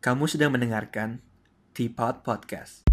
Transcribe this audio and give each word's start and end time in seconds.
Kamu 0.00 0.24
sedang 0.24 0.56
mendengarkan 0.56 1.20
Teapot 1.76 2.24
Podcast. 2.24 2.88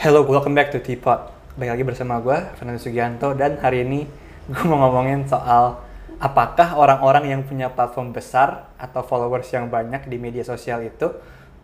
Hello, 0.00 0.24
welcome 0.24 0.56
back 0.56 0.72
to 0.72 0.80
Teapot. 0.80 1.28
Balik 1.60 1.76
lagi 1.76 1.84
bersama 1.84 2.16
gue, 2.24 2.32
Fernando 2.56 2.80
Sugianto, 2.80 3.36
dan 3.36 3.60
hari 3.60 3.84
ini 3.84 4.08
gue 4.48 4.64
mau 4.64 4.88
ngomongin 4.88 5.28
soal 5.28 5.84
apakah 6.16 6.80
orang-orang 6.80 7.28
yang 7.28 7.44
punya 7.44 7.68
platform 7.68 8.16
besar 8.16 8.72
atau 8.80 9.04
followers 9.04 9.52
yang 9.52 9.68
banyak 9.68 10.08
di 10.08 10.16
media 10.16 10.48
sosial 10.48 10.80
itu 10.80 11.12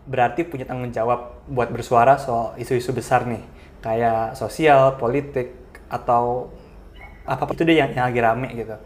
berarti 0.05 0.45
punya 0.45 0.69
tanggung 0.69 0.93
jawab 0.93 1.41
buat 1.49 1.73
bersuara 1.73 2.21
soal 2.21 2.53
isu-isu 2.61 2.93
besar 2.93 3.25
nih, 3.25 3.41
kayak 3.81 4.37
sosial, 4.37 4.93
politik, 4.93 5.57
atau 5.89 6.53
apa 7.25 7.49
itu 7.49 7.65
deh 7.65 7.81
yang, 7.81 7.89
yang 7.97 8.13
lagi 8.13 8.21
rame 8.21 8.53
gitu. 8.53 8.77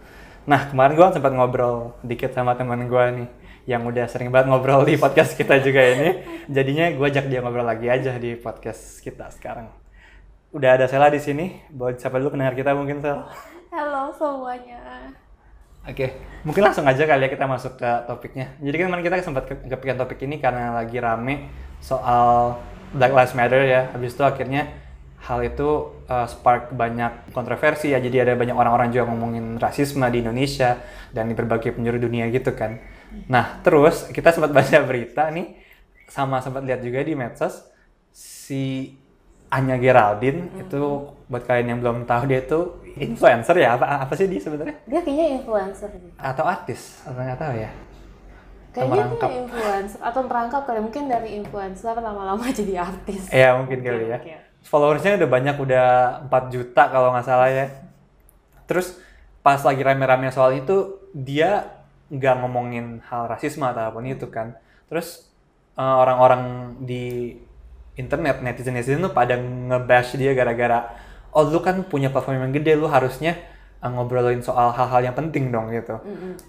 Nah, 0.48 0.72
kemarin 0.72 0.96
gue 0.96 1.08
sempat 1.12 1.36
ngobrol 1.36 1.92
dikit 2.08 2.32
sama 2.32 2.56
teman 2.56 2.88
gue 2.88 3.04
nih, 3.20 3.28
yang 3.68 3.84
udah 3.84 4.08
sering 4.08 4.32
banget 4.32 4.48
ngobrol 4.48 4.88
di 4.88 4.96
podcast 4.96 5.36
kita 5.36 5.60
juga 5.60 5.84
ini. 5.84 6.24
Jadinya 6.48 6.88
gue 6.88 7.04
ajak 7.04 7.28
dia 7.28 7.44
ngobrol 7.44 7.68
lagi 7.68 7.92
aja 7.92 8.16
di 8.16 8.32
podcast 8.40 9.04
kita 9.04 9.28
sekarang. 9.28 9.68
Udah 10.56 10.80
ada 10.80 10.88
Sela 10.88 11.12
di 11.12 11.20
sini. 11.20 11.68
Buat 11.68 12.00
siapa 12.00 12.16
dulu 12.24 12.40
pendengar 12.40 12.56
kita 12.56 12.72
mungkin 12.72 13.04
Sel? 13.04 13.28
Halo 13.76 14.08
semuanya. 14.16 15.12
Oke, 15.84 16.16
mungkin 16.48 16.64
langsung 16.64 16.88
aja 16.88 17.04
kali 17.04 17.28
ya 17.28 17.30
kita 17.32 17.44
masuk 17.44 17.76
ke 17.76 17.92
topiknya. 18.08 18.56
Jadi 18.64 18.76
kan 18.80 18.86
kemarin 18.88 19.04
kita 19.04 19.16
sempat 19.28 19.52
ke- 19.52 19.68
kepikiran 19.68 20.00
topik 20.00 20.24
ini 20.24 20.40
karena 20.40 20.80
lagi 20.80 20.96
rame 20.96 21.52
soal 21.84 22.56
Black 22.96 23.12
Lives 23.12 23.36
Matter 23.36 23.68
ya. 23.68 23.92
Habis 23.92 24.16
itu 24.16 24.24
akhirnya 24.24 24.72
hal 25.28 25.40
itu 25.44 25.70
uh, 26.08 26.28
spark 26.28 26.72
banyak 26.72 27.32
kontroversi 27.36 27.92
ya. 27.92 28.00
Jadi 28.00 28.18
ada 28.24 28.34
banyak 28.34 28.56
orang-orang 28.56 28.90
juga 28.96 29.12
ngomongin 29.12 29.60
rasisme 29.60 30.08
di 30.08 30.24
Indonesia 30.24 30.80
dan 31.12 31.28
di 31.28 31.36
berbagai 31.36 31.76
penjuru 31.76 32.00
dunia 32.00 32.32
gitu 32.32 32.56
kan. 32.56 32.80
Nah, 33.28 33.60
terus 33.64 34.08
kita 34.12 34.32
sempat 34.32 34.52
baca 34.52 34.78
berita 34.84 35.28
nih 35.32 35.56
sama 36.08 36.40
sempat 36.40 36.64
lihat 36.64 36.80
juga 36.80 37.04
di 37.04 37.14
medsos 37.16 37.68
si 38.12 38.96
Anya 39.48 39.80
Geraldine 39.80 40.52
itu 40.60 40.82
buat 41.28 41.44
kalian 41.44 41.68
yang 41.76 41.80
belum 41.84 41.98
tahu 42.04 42.28
dia 42.28 42.44
itu 42.44 42.60
influencer 43.00 43.56
ya 43.56 43.76
apa 43.80 44.04
apa 44.04 44.14
sih 44.16 44.28
dia 44.28 44.40
sebenarnya 44.44 44.76
Dia 44.88 45.00
kayaknya 45.04 45.28
influencer 45.40 45.88
atau 46.20 46.44
artis 46.44 47.00
atau 47.04 47.20
nggak 47.20 47.40
tahu 47.40 47.54
ya 47.56 47.72
Kayaknya 48.76 48.94
Merangkap. 49.08 49.30
dia 49.32 49.40
influencer 49.42 50.00
atau 50.04 50.22
merangkap 50.28 50.62
kali 50.68 50.80
mungkin 50.84 51.04
dari 51.10 51.30
influencer 51.40 51.96
lama-lama 51.98 52.44
jadi 52.60 52.74
artis. 52.84 53.32
ya 53.32 53.56
mungkin 53.58 53.80
kali 53.82 54.06
ya 54.12 54.20
Oke. 54.20 54.36
Followersnya 54.68 55.16
udah 55.16 55.30
banyak 55.32 55.56
udah 55.56 55.88
4 56.28 56.54
juta 56.54 56.84
kalau 56.92 57.16
nggak 57.16 57.28
salah 57.28 57.50
ya. 57.50 57.66
Terus 58.68 59.00
pas 59.40 59.64
lagi 59.64 59.80
rame-rame 59.80 60.28
soal 60.30 60.60
itu 60.60 61.00
dia 61.16 61.72
nggak 62.12 62.36
ngomongin 62.44 63.00
hal 63.08 63.32
rasisme 63.32 63.64
atau 63.64 63.88
apa 63.88 63.96
pun 63.96 64.04
itu 64.04 64.28
kan. 64.28 64.60
Terus 64.92 65.32
eh, 65.80 65.96
orang-orang 66.04 66.76
di 66.84 67.36
internet 67.96 68.44
netizen 68.44 68.76
netizen 68.76 69.02
tuh 69.02 69.16
pada 69.16 69.40
ngebash 69.40 70.20
dia 70.20 70.38
gara-gara 70.38 70.94
oh 71.34 71.44
lu 71.50 71.60
kan 71.66 71.82
punya 71.88 72.14
platform 72.14 72.46
yang 72.46 72.54
gede 72.54 72.78
lu 72.78 72.86
harusnya 72.92 73.40
eh, 73.80 73.90
ngobrolin 73.90 74.44
soal 74.44 74.76
hal-hal 74.76 75.02
yang 75.12 75.16
penting 75.16 75.50
dong 75.50 75.72
gitu. 75.72 75.96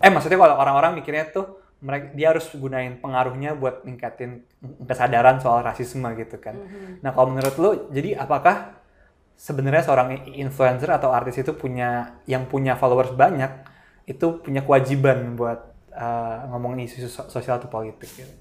Eh 0.02 0.10
maksudnya 0.10 0.36
kalau 0.42 0.58
orang-orang 0.58 0.98
mikirnya 0.98 1.30
tuh 1.30 1.67
mereka 1.78 2.06
dia 2.18 2.26
harus 2.34 2.46
gunain 2.54 2.98
pengaruhnya 2.98 3.54
buat 3.54 3.86
ningkatin 3.86 4.42
kesadaran 4.88 5.38
soal 5.38 5.62
rasisme 5.62 6.08
gitu 6.18 6.36
kan. 6.42 6.58
Nah 7.02 7.10
kalau 7.14 7.30
menurut 7.30 7.54
lu, 7.62 7.70
jadi 7.94 8.18
apakah 8.18 8.74
sebenarnya 9.38 9.86
seorang 9.86 10.08
influencer 10.34 10.90
atau 10.90 11.14
artis 11.14 11.38
itu 11.38 11.54
punya 11.54 12.18
yang 12.26 12.50
punya 12.50 12.74
followers 12.74 13.14
banyak 13.14 13.52
itu 14.08 14.26
punya 14.42 14.64
kewajiban 14.66 15.38
buat 15.38 15.60
uh, 15.94 16.50
ngomongin 16.50 16.88
isu 16.88 17.06
sos- 17.06 17.30
sosial 17.30 17.60
atau 17.62 17.70
politik 17.70 18.10
gitu? 18.18 18.34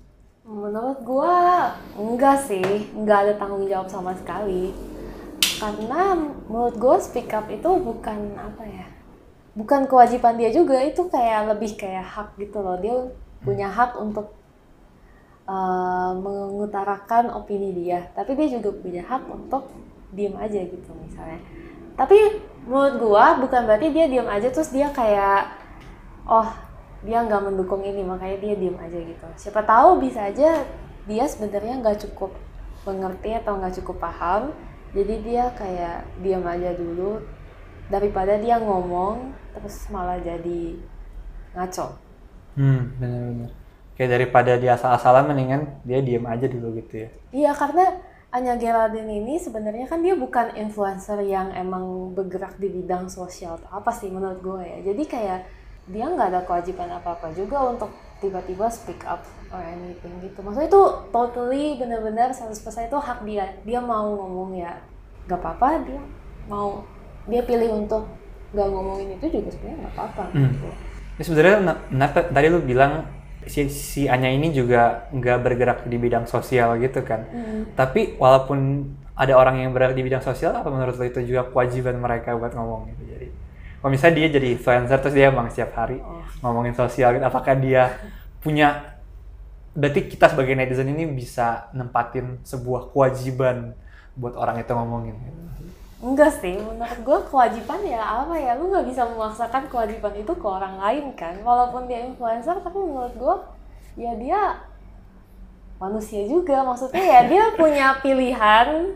Menurut 0.47 1.03
gua 1.03 1.35
enggak 1.99 2.37
sih, 2.47 2.63
enggak 2.95 3.19
ada 3.27 3.33
tanggung 3.35 3.67
jawab 3.67 3.91
sama 3.91 4.15
sekali. 4.15 4.71
Karena 5.59 6.15
menurut 6.47 6.75
gua 6.79 6.95
speak 7.03 7.29
up 7.35 7.51
itu 7.51 7.67
bukan 7.67 8.19
apa 8.39 8.63
ya? 8.63 8.87
Bukan 9.59 9.89
kewajiban 9.91 10.37
dia 10.39 10.49
juga, 10.53 10.79
itu 10.85 11.01
kayak 11.09 11.51
lebih 11.51 11.75
kayak 11.75 12.05
hak 12.05 12.29
gitu 12.39 12.57
loh. 12.63 12.77
Dia 12.79 12.95
punya 13.45 13.69
hak 13.69 13.97
untuk 13.99 14.33
uh, 15.45 16.11
mengutarakan 16.17 17.33
opini 17.33 17.73
dia, 17.73 18.09
tapi 18.17 18.33
dia 18.33 18.47
juga 18.59 18.73
punya 18.77 19.05
hak 19.05 19.23
untuk 19.29 19.69
diem 20.13 20.35
aja 20.39 20.59
gitu 20.63 20.91
misalnya. 21.03 21.39
Tapi 21.97 22.15
menurut 22.69 22.95
gua 23.01 23.25
bukan 23.41 23.65
berarti 23.65 23.89
dia 23.89 24.05
diem 24.05 24.27
aja 24.29 24.47
terus 24.53 24.69
dia 24.69 24.91
kayak 24.93 25.49
oh 26.27 26.47
dia 27.05 27.23
nggak 27.23 27.41
mendukung 27.45 27.85
ini 27.85 28.01
makanya 28.03 28.37
dia 28.41 28.55
diem 28.57 28.77
aja 28.77 28.97
gitu. 28.97 29.27
Siapa 29.37 29.61
tahu 29.63 30.01
bisa 30.01 30.27
aja 30.27 30.65
dia 31.07 31.25
sebenarnya 31.25 31.79
nggak 31.79 32.03
cukup 32.09 32.35
mengerti 32.83 33.35
atau 33.35 33.59
nggak 33.59 33.75
cukup 33.83 33.99
paham, 33.99 34.55
jadi 34.95 35.15
dia 35.23 35.45
kayak 35.55 36.07
diem 36.23 36.43
aja 36.43 36.71
dulu 36.75 37.19
daripada 37.87 38.35
dia 38.39 38.59
ngomong 38.59 39.31
terus 39.55 39.87
malah 39.91 40.19
jadi 40.19 40.79
ngaco. 41.55 42.06
Hmm, 42.57 42.97
benar-benar. 42.97 43.49
Kayak 43.93 44.11
daripada 44.13 44.51
dia 44.57 44.73
asal-asalan 44.77 45.25
mendingan 45.25 45.61
dia 45.81 46.01
diem 46.01 46.25
aja 46.25 46.45
dulu 46.45 46.77
gitu 46.77 47.05
ya. 47.05 47.09
Iya 47.31 47.51
karena 47.53 47.85
Anya 48.27 48.59
Geraldine 48.59 49.23
ini 49.23 49.39
sebenarnya 49.39 49.87
kan 49.87 50.03
dia 50.03 50.11
bukan 50.13 50.51
influencer 50.53 51.23
yang 51.23 51.47
emang 51.55 52.11
bergerak 52.11 52.59
di 52.59 52.67
bidang 52.67 53.07
sosial 53.07 53.55
atau 53.55 53.71
apa 53.71 53.89
sih 53.89 54.11
menurut 54.11 54.43
gue 54.43 54.61
ya. 54.61 54.77
Jadi 54.91 55.03
kayak 55.07 55.39
dia 55.87 56.05
nggak 56.05 56.35
ada 56.35 56.41
kewajiban 56.43 56.91
apa-apa 56.91 57.31
juga 57.31 57.63
untuk 57.63 57.87
tiba-tiba 58.19 58.67
speak 58.67 59.07
up 59.07 59.23
or 59.47 59.63
anything 59.63 60.11
gitu. 60.19 60.43
Maksudnya 60.43 60.67
itu 60.67 60.83
totally 61.09 61.79
benar-benar 61.79 62.35
100% 62.35 62.51
itu 62.91 62.97
hak 62.99 63.23
dia. 63.23 63.45
Dia 63.63 63.79
mau 63.79 64.11
ngomong 64.11 64.59
ya 64.59 64.75
nggak 65.25 65.39
apa-apa 65.39 65.87
dia 65.87 66.01
mau 66.47 66.83
dia 67.27 67.43
pilih 67.43 67.83
untuk 67.83 68.03
nggak 68.51 68.67
ngomongin 68.71 69.15
itu 69.15 69.25
juga 69.27 69.49
sebenarnya 69.51 69.77
nggak 69.87 69.93
apa-apa 69.95 70.23
Hmm. 70.35 70.51
gitu. 70.51 70.69
Ya 71.17 71.23
sebenarnya 71.25 71.57
na- 71.65 71.81
na- 71.89 72.13
tadi 72.13 72.47
lu 72.47 72.61
bilang 72.61 73.09
si, 73.49 73.65
si 73.73 74.05
Anya 74.05 74.29
ini 74.29 74.53
juga 74.53 75.09
nggak 75.09 75.37
bergerak 75.41 75.79
di 75.89 75.97
bidang 75.97 76.29
sosial 76.29 76.77
gitu 76.77 77.01
kan. 77.01 77.25
Tapi 77.73 78.15
walaupun 78.21 78.85
ada 79.17 79.33
orang 79.33 79.65
yang 79.65 79.73
bergerak 79.73 79.97
di 79.97 80.05
bidang 80.05 80.21
sosial, 80.21 80.53
apa 80.53 80.69
menurut 80.69 80.93
lo 80.93 81.05
itu 81.09 81.25
juga 81.25 81.49
kewajiban 81.49 81.97
mereka 81.97 82.37
buat 82.37 82.53
ngomong 82.53 82.93
gitu. 82.93 83.03
Jadi 83.17 83.27
kalau 83.81 83.89
misalnya 83.89 84.15
dia 84.21 84.27
jadi 84.37 84.47
influencer 84.53 84.97
terus 85.01 85.15
dia 85.17 85.33
emang 85.33 85.49
setiap 85.49 85.73
hari 85.73 85.97
Oh. 86.01 86.21
ngomongin 86.45 86.77
sosial, 86.77 87.17
gitu, 87.17 87.25
apakah 87.25 87.57
dia 87.57 87.97
punya 88.45 88.93
berarti 89.73 90.05
kita 90.09 90.33
sebagai 90.33 90.53
netizen 90.53 90.89
ini 90.93 91.05
bisa 91.09 91.69
nempatin 91.73 92.41
sebuah 92.45 92.93
kewajiban 92.93 93.73
buat 94.17 94.33
orang 94.37 94.61
itu 94.61 94.69
ngomongin 94.73 95.13
gitu. 95.17 95.41
Enggak 95.97 96.29
sih, 96.37 96.53
menurut 96.61 96.99
gue 97.01 97.19
kewajiban 97.25 97.81
ya 97.81 98.01
apa 98.21 98.37
ya, 98.37 98.53
lu 98.53 98.69
nggak 98.69 98.85
bisa 98.85 99.01
memaksakan 99.09 99.65
kewajiban 99.65 100.13
itu 100.13 100.29
ke 100.29 100.45
orang 100.45 100.77
lain 100.77 101.09
kan. 101.17 101.33
Walaupun 101.41 101.89
dia 101.89 102.05
influencer, 102.05 102.53
tapi 102.61 102.77
menurut 102.77 103.13
gue 103.17 103.35
ya 103.97 104.13
dia 104.13 104.61
manusia 105.81 106.21
juga. 106.29 106.61
Maksudnya 106.61 107.01
ya 107.01 107.19
dia 107.25 107.43
punya 107.59 107.97
pilihan, 108.05 108.93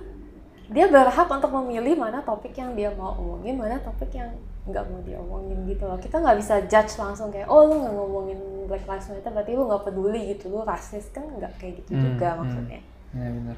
dia 0.69 0.85
berhak 0.87 1.25
untuk 1.25 1.51
memilih 1.57 1.97
mana 1.97 2.21
topik 2.21 2.53
yang 2.53 2.77
dia 2.77 2.93
mau 2.93 3.17
omongin, 3.17 3.57
mana 3.57 3.81
topik 3.81 4.13
yang 4.13 4.29
nggak 4.69 4.85
mau 4.85 5.01
dia 5.01 5.17
omongin 5.17 5.57
gitu 5.65 5.89
loh. 5.89 5.97
Kita 5.97 6.21
nggak 6.21 6.37
bisa 6.37 6.55
judge 6.69 6.93
langsung 7.01 7.33
kayak, 7.33 7.49
oh 7.49 7.65
lu 7.65 7.81
nggak 7.81 7.93
ngomongin 7.97 8.39
Black 8.69 8.85
Lives 8.85 9.09
Matter, 9.09 9.33
berarti 9.33 9.51
lu 9.57 9.65
nggak 9.65 9.83
peduli 9.89 10.21
gitu, 10.37 10.53
lu 10.53 10.61
rasis 10.61 11.09
kan 11.09 11.25
nggak 11.25 11.57
kayak 11.57 11.81
gitu 11.81 11.97
Hmm, 11.97 12.03
juga 12.13 12.37
hmm. 12.37 12.39
maksudnya. 12.45 12.81
Ya 13.17 13.27
benar. 13.33 13.57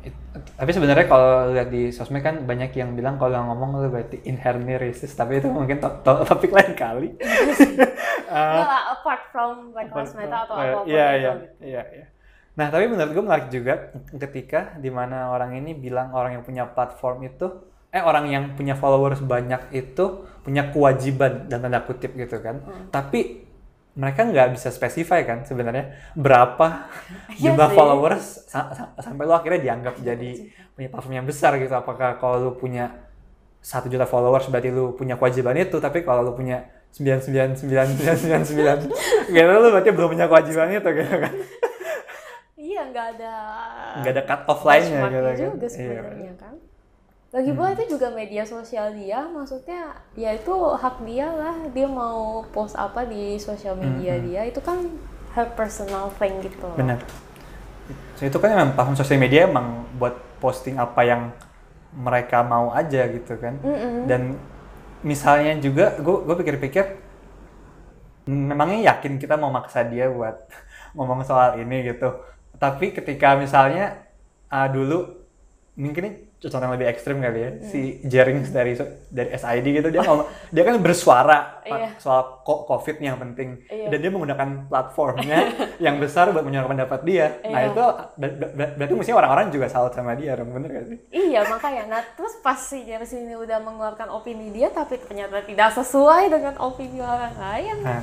It- 0.00 0.16
tapi 0.56 0.70
sebenarnya 0.70 1.04
kalau 1.04 1.52
lihat 1.52 1.68
di 1.68 1.92
sosmed 1.92 2.22
kan 2.22 2.46
banyak 2.46 2.72
yang 2.72 2.96
bilang 2.96 3.20
kalau 3.20 3.36
ngomong 3.52 3.80
lu 3.80 3.88
berarti 3.90 4.24
inherently 4.24 4.76
racist, 4.76 5.12
tapi 5.12 5.40
itu 5.40 5.48
mungkin 5.48 5.76
to- 5.76 6.00
to- 6.00 6.24
topik 6.24 6.52
lain 6.52 6.72
kali. 6.72 7.08
Nggak 8.30 8.66
lah, 8.66 8.82
apart 8.94 9.22
from 9.34 9.74
Black 9.74 9.90
Lives 9.90 10.14
Matter 10.14 10.38
atau 10.46 10.54
Eh, 10.56 10.62
apa 10.62 10.78
pun 10.78 10.86
Iya, 10.86 11.06
itu 11.06 11.18
iya, 11.20 11.32
gitu. 11.34 11.46
iya, 11.60 11.82
iya. 11.92 12.06
Nah, 12.54 12.66
tapi 12.68 12.84
menurut 12.86 13.10
gue 13.10 13.24
menarik 13.24 13.48
juga 13.48 13.74
ketika 14.12 14.60
di 14.76 14.90
mana 14.92 15.32
orang 15.32 15.56
ini 15.56 15.72
bilang 15.72 16.12
orang 16.12 16.38
yang 16.38 16.44
punya 16.44 16.64
platform 16.68 17.24
itu, 17.24 17.46
eh 17.90 18.02
orang 18.02 18.30
yang 18.30 18.44
punya 18.54 18.78
followers 18.78 19.18
banyak 19.20 19.72
itu 19.74 20.04
punya 20.40 20.70
kewajiban 20.70 21.50
dan 21.50 21.60
tanda 21.60 21.82
kutip 21.82 22.14
gitu 22.14 22.38
kan. 22.38 22.62
Hmm. 22.62 22.88
Tapi 22.88 23.49
mereka 23.98 24.22
nggak 24.22 24.54
bisa 24.54 24.70
spesify 24.70 25.26
kan 25.26 25.42
sebenarnya 25.42 25.96
berapa 26.14 26.86
Iya 27.34 27.52
jumlah 27.52 27.68
sih. 27.68 27.76
followers 27.76 28.26
sa- 28.46 28.70
sa- 28.70 28.94
sampai 28.98 29.26
lu 29.26 29.34
akhirnya 29.34 29.60
dianggap 29.60 29.94
jadi 29.98 30.30
punya 30.74 30.88
platform 30.88 31.14
yang 31.18 31.26
besar 31.28 31.58
gitu. 31.58 31.74
Apakah 31.74 32.16
kalau 32.18 32.36
lu 32.38 32.52
punya 32.54 33.10
satu 33.60 33.92
juta 33.92 34.08
followers 34.08 34.48
berarti 34.48 34.70
lu 34.72 34.96
punya 34.96 35.20
kewajiban 35.20 35.52
itu, 35.58 35.76
tapi 35.82 36.00
kalau 36.00 36.24
lu 36.24 36.32
punya 36.32 36.64
sembilan 36.90 37.20
sembilan 37.22 37.48
sembilan 37.54 37.86
sembilan 37.94 38.16
sembilan 38.18 38.42
sembilan 38.46 38.76
gitu 39.34 39.50
lu 39.62 39.68
berarti 39.70 39.90
belum 39.94 40.08
punya 40.16 40.26
kewajiban 40.26 40.66
itu 40.74 40.90
gitu 40.90 41.16
kan. 41.20 41.34
Iya, 42.60 42.80
nggak 42.92 43.06
ada 43.16 43.34
Nggak 44.00 44.12
ada 44.16 44.22
cut 44.28 44.40
off 44.46 44.60
benchmarknya 44.62 45.20
gitu 45.20 45.28
kan. 45.28 45.50
Iya, 46.20 46.32
kan. 46.38 46.54
Lagi 47.30 47.50
pula 47.54 47.70
Hmm. 47.70 47.78
itu 47.78 47.84
juga 47.94 48.10
media 48.10 48.42
sosial 48.42 48.90
dia 48.98 49.22
maksudnya 49.30 49.94
ya 50.18 50.34
itu 50.34 50.50
hak 50.82 50.96
dia 51.06 51.30
lah 51.30 51.56
dia 51.70 51.86
mau 51.86 52.42
post 52.50 52.74
apa 52.74 53.06
di 53.06 53.38
sosial 53.38 53.78
media 53.78 54.18
Hmm, 54.18 54.26
dia 54.26 54.42
itu 54.50 54.58
kan 54.58 54.78
her 55.34 55.46
personal 55.54 56.10
thing 56.18 56.42
gitu 56.42 56.58
loh. 56.66 56.74
Benar. 56.74 56.98
So, 58.18 58.26
itu 58.28 58.36
kan 58.42 58.52
memang 58.52 58.74
platform 58.76 58.96
sosial 58.98 59.18
media 59.22 59.48
emang 59.48 59.86
buat 59.98 60.14
posting 60.42 60.76
apa 60.76 61.00
yang 61.06 61.22
mereka 61.94 62.42
mau 62.46 62.70
aja 62.74 63.06
gitu 63.10 63.34
kan. 63.40 63.58
Mm-mm. 63.64 64.06
Dan 64.06 64.36
misalnya 65.02 65.56
juga 65.58 65.96
gue 66.02 66.36
pikir-pikir 66.40 66.84
memangnya 68.30 68.94
yakin 68.94 69.18
kita 69.18 69.34
mau 69.40 69.50
maksa 69.50 69.82
dia 69.86 70.06
buat 70.12 70.36
ngomong 70.96 71.24
soal 71.26 71.58
ini 71.58 71.86
gitu. 71.94 72.20
Tapi 72.60 72.92
ketika 72.92 73.34
misalnya 73.38 74.04
ah, 74.52 74.68
dulu 74.68 75.24
mungkin 75.78 76.29
contoh 76.42 76.56
yang 76.58 76.72
lebih 76.72 76.88
ekstrim 76.88 77.20
kali 77.20 77.36
ya 77.38 77.50
si 77.60 77.80
Jerings 78.02 78.48
dari 78.48 78.72
dari 79.06 79.28
SID 79.30 79.66
gitu 79.76 79.88
dia 79.88 80.00
ngomong 80.00 80.24
dia 80.54 80.64
kan 80.64 80.80
bersuara 80.80 81.60
Iya. 81.60 81.94
soal 82.00 82.40
COVID 82.42 82.96
yang 82.98 83.20
penting 83.20 83.60
Iya. 83.68 83.92
dan 83.92 83.98
dia 84.00 84.10
menggunakan 84.10 84.48
platformnya 84.66 85.38
yang 85.84 86.00
besar 86.00 86.32
buat 86.32 86.42
menyuarakan 86.42 86.72
pendapat 86.74 87.00
dia. 87.04 87.26
Nah 87.44 87.60
Iya. 87.60 87.70
itu 87.70 87.84
ber- 88.16 88.36
ber- 88.50 88.72
berarti 88.74 88.94
mestinya 88.96 89.18
orang-orang 89.20 89.46
juga 89.50 89.66
salut 89.68 89.92
sama 89.92 90.16
dia 90.16 90.34
dong 90.34 90.50
bener 90.50 90.72
gak 90.72 90.86
sih? 90.88 90.98
Iya 91.12 91.44
makanya, 91.44 91.82
nah 91.86 92.00
terus 92.10 92.40
pas 92.40 92.56
si 92.56 92.82
James 92.82 93.12
ini 93.12 93.36
udah 93.36 93.60
mengeluarkan 93.60 94.08
opini 94.08 94.50
dia 94.50 94.72
tapi 94.72 94.96
ternyata 94.96 95.44
tidak 95.44 95.70
sesuai 95.74 96.26
dengan 96.26 96.56
opini 96.58 96.98
orang 96.98 97.36
lain, 97.36 97.76
Nah, 97.80 98.02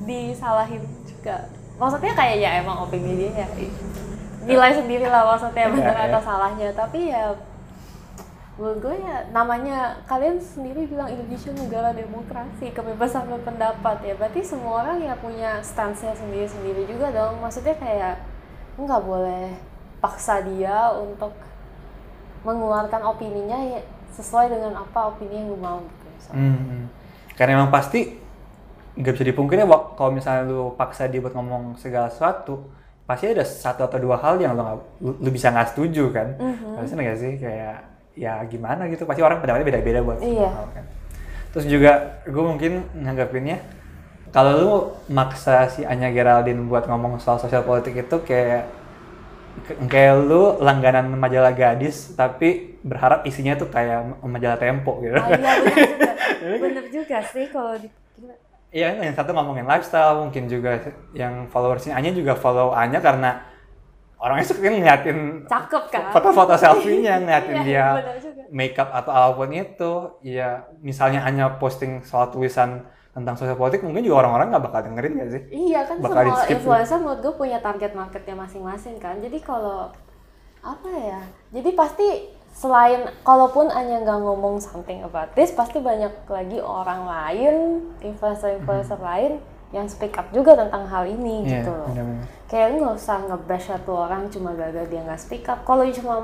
disalahin 0.00 0.80
juga. 1.04 1.50
Maksudnya 1.76 2.12
kayak 2.14 2.36
ya 2.38 2.50
emang 2.58 2.78
opini 2.80 3.12
dia 3.18 3.30
ya 3.36 3.46
nilai 4.40 4.72
sendiri 4.72 5.04
lah 5.04 5.28
maksudnya 5.28 5.68
Iya, 5.68 5.74
benar 5.76 5.92
iya. 5.94 6.04
atau 6.08 6.20
salahnya, 6.24 6.68
tapi 6.72 7.12
ya 7.12 7.36
menurut 8.58 8.78
gue 8.82 8.96
ya 8.98 9.22
namanya 9.30 10.02
kalian 10.10 10.42
sendiri 10.42 10.90
bilang 10.90 11.06
Indonesia 11.06 11.54
negara 11.54 11.94
demokrasi 11.94 12.74
kebebasan 12.74 13.30
berpendapat 13.30 14.02
ya 14.02 14.18
berarti 14.18 14.42
semua 14.42 14.82
orang 14.82 14.98
ya 14.98 15.14
punya 15.14 15.62
stance-nya 15.62 16.10
sendiri-sendiri 16.18 16.90
juga 16.90 17.14
dong 17.14 17.38
maksudnya 17.38 17.78
kayak 17.78 18.18
nggak 18.74 19.02
boleh 19.06 19.54
paksa 20.02 20.42
dia 20.42 20.90
untuk 20.90 21.30
mengeluarkan 22.42 23.02
opininya 23.06 23.78
ya 23.78 23.80
sesuai 24.14 24.50
dengan 24.50 24.82
apa 24.82 25.14
opini 25.14 25.42
yang 25.42 25.54
lu 25.54 25.58
mau 25.58 25.78
gitu 25.82 26.06
misalnya. 26.18 26.42
Hmm, 26.42 26.58
hmm. 26.58 26.84
Karena 27.38 27.62
emang 27.62 27.70
pasti 27.70 28.18
nggak 28.98 29.14
bisa 29.14 29.26
dipungkiri 29.26 29.62
kalau 29.94 30.10
misalnya 30.10 30.42
lu 30.50 30.74
paksa 30.74 31.06
dia 31.06 31.22
buat 31.22 31.34
ngomong 31.34 31.78
segala 31.78 32.10
sesuatu, 32.10 32.66
pasti 33.06 33.30
ada 33.30 33.46
satu 33.46 33.86
atau 33.86 33.98
dua 34.02 34.18
hal 34.18 34.42
yang 34.42 34.58
lu, 34.58 34.62
nggak- 34.62 34.86
lu, 35.02 35.10
lu 35.22 35.30
bisa 35.30 35.54
nggak 35.54 35.74
setuju 35.74 36.10
kan? 36.10 36.34
Mhm. 36.38 36.78
Pasti 36.78 36.92
nggak 36.98 37.18
sih 37.18 37.32
kayak 37.38 37.78
ya 38.18 38.42
gimana 38.44 38.90
gitu, 38.90 39.06
pasti 39.06 39.22
orang 39.22 39.38
pendapatnya 39.38 39.66
beda-beda 39.70 40.02
buat 40.02 40.18
Iya. 40.18 40.50
hal 40.50 40.66
kan. 40.74 40.84
Terus 41.48 41.64
juga 41.64 41.92
gue 42.26 42.44
mungkin 42.44 42.72
nganggapinnya 42.92 43.58
kalau 44.28 44.52
lu 44.52 44.72
maksa 45.08 45.70
si 45.70 45.80
Anya 45.82 46.10
Geraldine 46.10 46.66
buat 46.66 46.84
ngomong 46.84 47.16
soal 47.16 47.38
sosial 47.38 47.62
politik 47.62 47.96
itu 47.96 48.16
kayak 48.20 48.68
kayak 49.88 50.14
lu 50.22 50.60
langganan 50.60 51.10
majalah 51.14 51.50
gadis 51.50 52.14
tapi 52.14 52.78
berharap 52.80 53.24
isinya 53.24 53.56
tuh 53.56 53.66
kayak 53.66 54.20
majalah 54.22 54.54
Tempo 54.54 55.00
gitu. 55.00 55.16
Ah, 55.16 55.26
iya 55.26 55.34
benar 55.34 55.56
juga 56.38 56.56
bener 56.62 56.84
juga 56.90 57.18
sih 57.24 57.46
kalau 57.48 57.74
di 57.74 57.88
Iya, 58.68 59.00
yang 59.00 59.16
satu 59.16 59.32
ngomongin 59.32 59.64
lifestyle, 59.64 60.28
mungkin 60.28 60.44
juga 60.44 60.76
yang 61.16 61.48
followersnya 61.48 61.96
Anya 61.96 62.12
juga 62.12 62.36
follow 62.36 62.76
Anya 62.76 63.00
karena 63.00 63.40
orangnya 64.18 64.44
suka 64.50 64.60
kan 64.66 64.74
ngeliatin 64.74 65.18
cakep 65.46 65.84
kan 65.94 66.02
foto-foto 66.10 66.54
selfie-nya, 66.62 67.22
ngeliatin 67.22 67.56
Iya, 67.62 67.64
dia 67.64 67.86
makeup 68.50 68.90
atau 68.90 69.12
apa 69.14 69.30
pun 69.38 69.50
itu. 69.54 69.92
Iya, 70.26 70.66
misalnya 70.82 71.22
Anya 71.22 71.56
posting 71.62 72.02
soal 72.02 72.34
tulisan 72.34 72.82
tentang 73.14 73.34
sosial 73.34 73.58
politik, 73.58 73.82
mungkin 73.82 74.06
juga 74.06 74.26
orang-orang 74.26 74.54
nggak 74.54 74.64
bakal 74.70 74.80
dengerin 74.90 75.12
nggak 75.18 75.30
sih? 75.30 75.42
Iya 75.50 75.80
kan 75.86 75.96
Bakal 75.98 76.22
semua 76.22 76.46
influencer 76.54 76.98
menurut 77.02 77.20
gue 77.22 77.34
punya 77.34 77.58
target 77.58 77.92
marketnya 77.94 78.34
masing-masing 78.38 78.98
kan. 79.02 79.18
Jadi 79.18 79.38
kalau 79.42 79.90
apa 80.62 80.90
ya? 80.90 81.20
Jadi 81.54 81.70
pasti 81.74 82.08
selain 82.54 83.06
kalaupun 83.22 83.70
Anya 83.70 84.02
nggak 84.02 84.18
ngomong 84.22 84.58
something 84.58 85.02
about 85.06 85.34
this, 85.38 85.54
pasti 85.54 85.78
banyak 85.78 86.10
lagi 86.26 86.58
orang 86.58 87.06
lain, 87.06 87.54
influencer-influencer 88.02 88.98
lain 88.98 89.38
yang 89.68 89.84
speak 89.84 90.16
up 90.16 90.32
juga 90.32 90.56
tentang 90.56 90.88
hal 90.88 91.04
ini 91.04 91.44
Iya, 91.44 91.60
gitu 91.60 91.70
loh. 91.72 91.88
benar-benar. 91.92 92.24
Kayak 92.48 92.66
lu 92.72 92.76
nggak 92.80 92.96
usah 92.96 93.16
nge-bash 93.28 93.66
satu 93.68 93.92
orang 93.92 94.22
cuma 94.32 94.56
gara-gara 94.56 94.88
dia 94.88 95.04
nggak 95.04 95.20
speak 95.20 95.44
up. 95.46 95.60
Kalau 95.62 95.84
cuma 95.92 96.14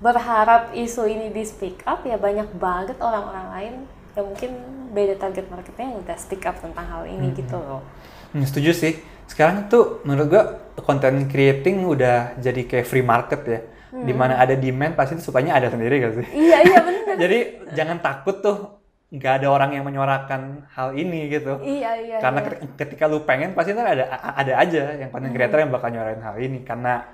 berharap 0.00 0.72
isu 0.72 1.04
ini 1.04 1.28
di 1.28 1.44
speak 1.44 1.84
up 1.84 2.00
ya 2.08 2.16
banyak 2.16 2.56
banget 2.56 2.96
orang-orang 3.04 3.46
lain 3.52 3.74
yang 4.16 4.26
mungkin 4.26 4.50
beda 4.90 5.14
target 5.20 5.44
marketnya 5.46 5.92
yang 5.92 5.98
udah 6.00 6.16
speak 6.16 6.42
up 6.48 6.56
tentang 6.56 6.88
hal 6.88 7.04
ini 7.04 7.30
gitu 7.36 7.54
loh. 7.54 7.84
Hmm, 8.32 8.42
setuju 8.42 8.72
sih. 8.72 8.94
Sekarang 9.28 9.68
tuh 9.68 10.00
menurut 10.02 10.26
gua 10.26 10.44
content 10.82 11.28
creating 11.28 11.84
udah 11.84 12.34
jadi 12.40 12.64
kayak 12.64 12.86
free 12.88 13.04
market 13.04 13.40
ya. 13.44 13.60
Di 13.90 14.14
mana 14.14 14.38
ada 14.38 14.54
demand 14.54 14.94
pasti 14.94 15.18
sukanya 15.18 15.58
ada 15.58 15.66
sendiri 15.66 15.98
gak 15.98 16.14
sih? 16.14 16.26
Iya 16.30 16.58
iya 16.62 16.78
bener. 16.78 17.14
Jadi 17.26 17.38
jangan 17.74 17.98
takut 17.98 18.38
tuh 18.38 18.79
nggak 19.10 19.42
ada 19.42 19.48
orang 19.50 19.70
yang 19.74 19.82
menyuarakan 19.82 20.70
hal 20.70 20.94
ini 20.94 21.26
gitu. 21.26 21.58
Iya 21.58 21.90
iya. 21.98 22.16
Karena 22.22 22.46
iya. 22.46 22.62
ketika- 22.78 23.10
lu 23.10 23.26
pengen 23.26 23.58
pasti 23.58 23.74
ntar 23.74 23.90
ada 23.90 24.06
ada 24.14 24.54
aja 24.54 24.94
yang 24.94 25.10
content 25.10 25.34
creator 25.34 25.58
yang 25.58 25.74
bakal 25.74 25.90
nyuarain 25.90 26.22
hal 26.22 26.38
ini 26.38 26.62
karena 26.62 27.10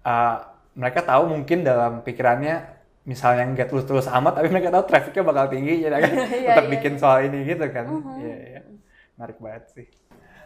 uh, 0.00 0.36
mereka 0.72 1.04
tahu 1.04 1.28
mungkin 1.28 1.60
dalam 1.60 2.00
pikirannya 2.00 2.64
misalnya 3.04 3.44
nggak 3.52 3.68
tulus-tulus 3.68 4.08
amat 4.08 4.40
tapi 4.40 4.48
mereka 4.48 4.72
tahu 4.72 4.88
trafficnya 4.88 5.20
bakal 5.20 5.52
tinggi 5.52 5.84
ya 5.84 5.92
kan 5.92 6.00
Iya, 6.16 6.48
tetap 6.56 6.64
iya, 6.64 6.72
bikin 6.72 6.92
soal 6.96 7.28
ini 7.28 7.38
gitu 7.44 7.64
kan. 7.68 7.86
Iya 8.24 8.36
iya. 8.40 8.60
Menarik 9.20 9.36
banget 9.36 9.64
sih. 9.76 9.86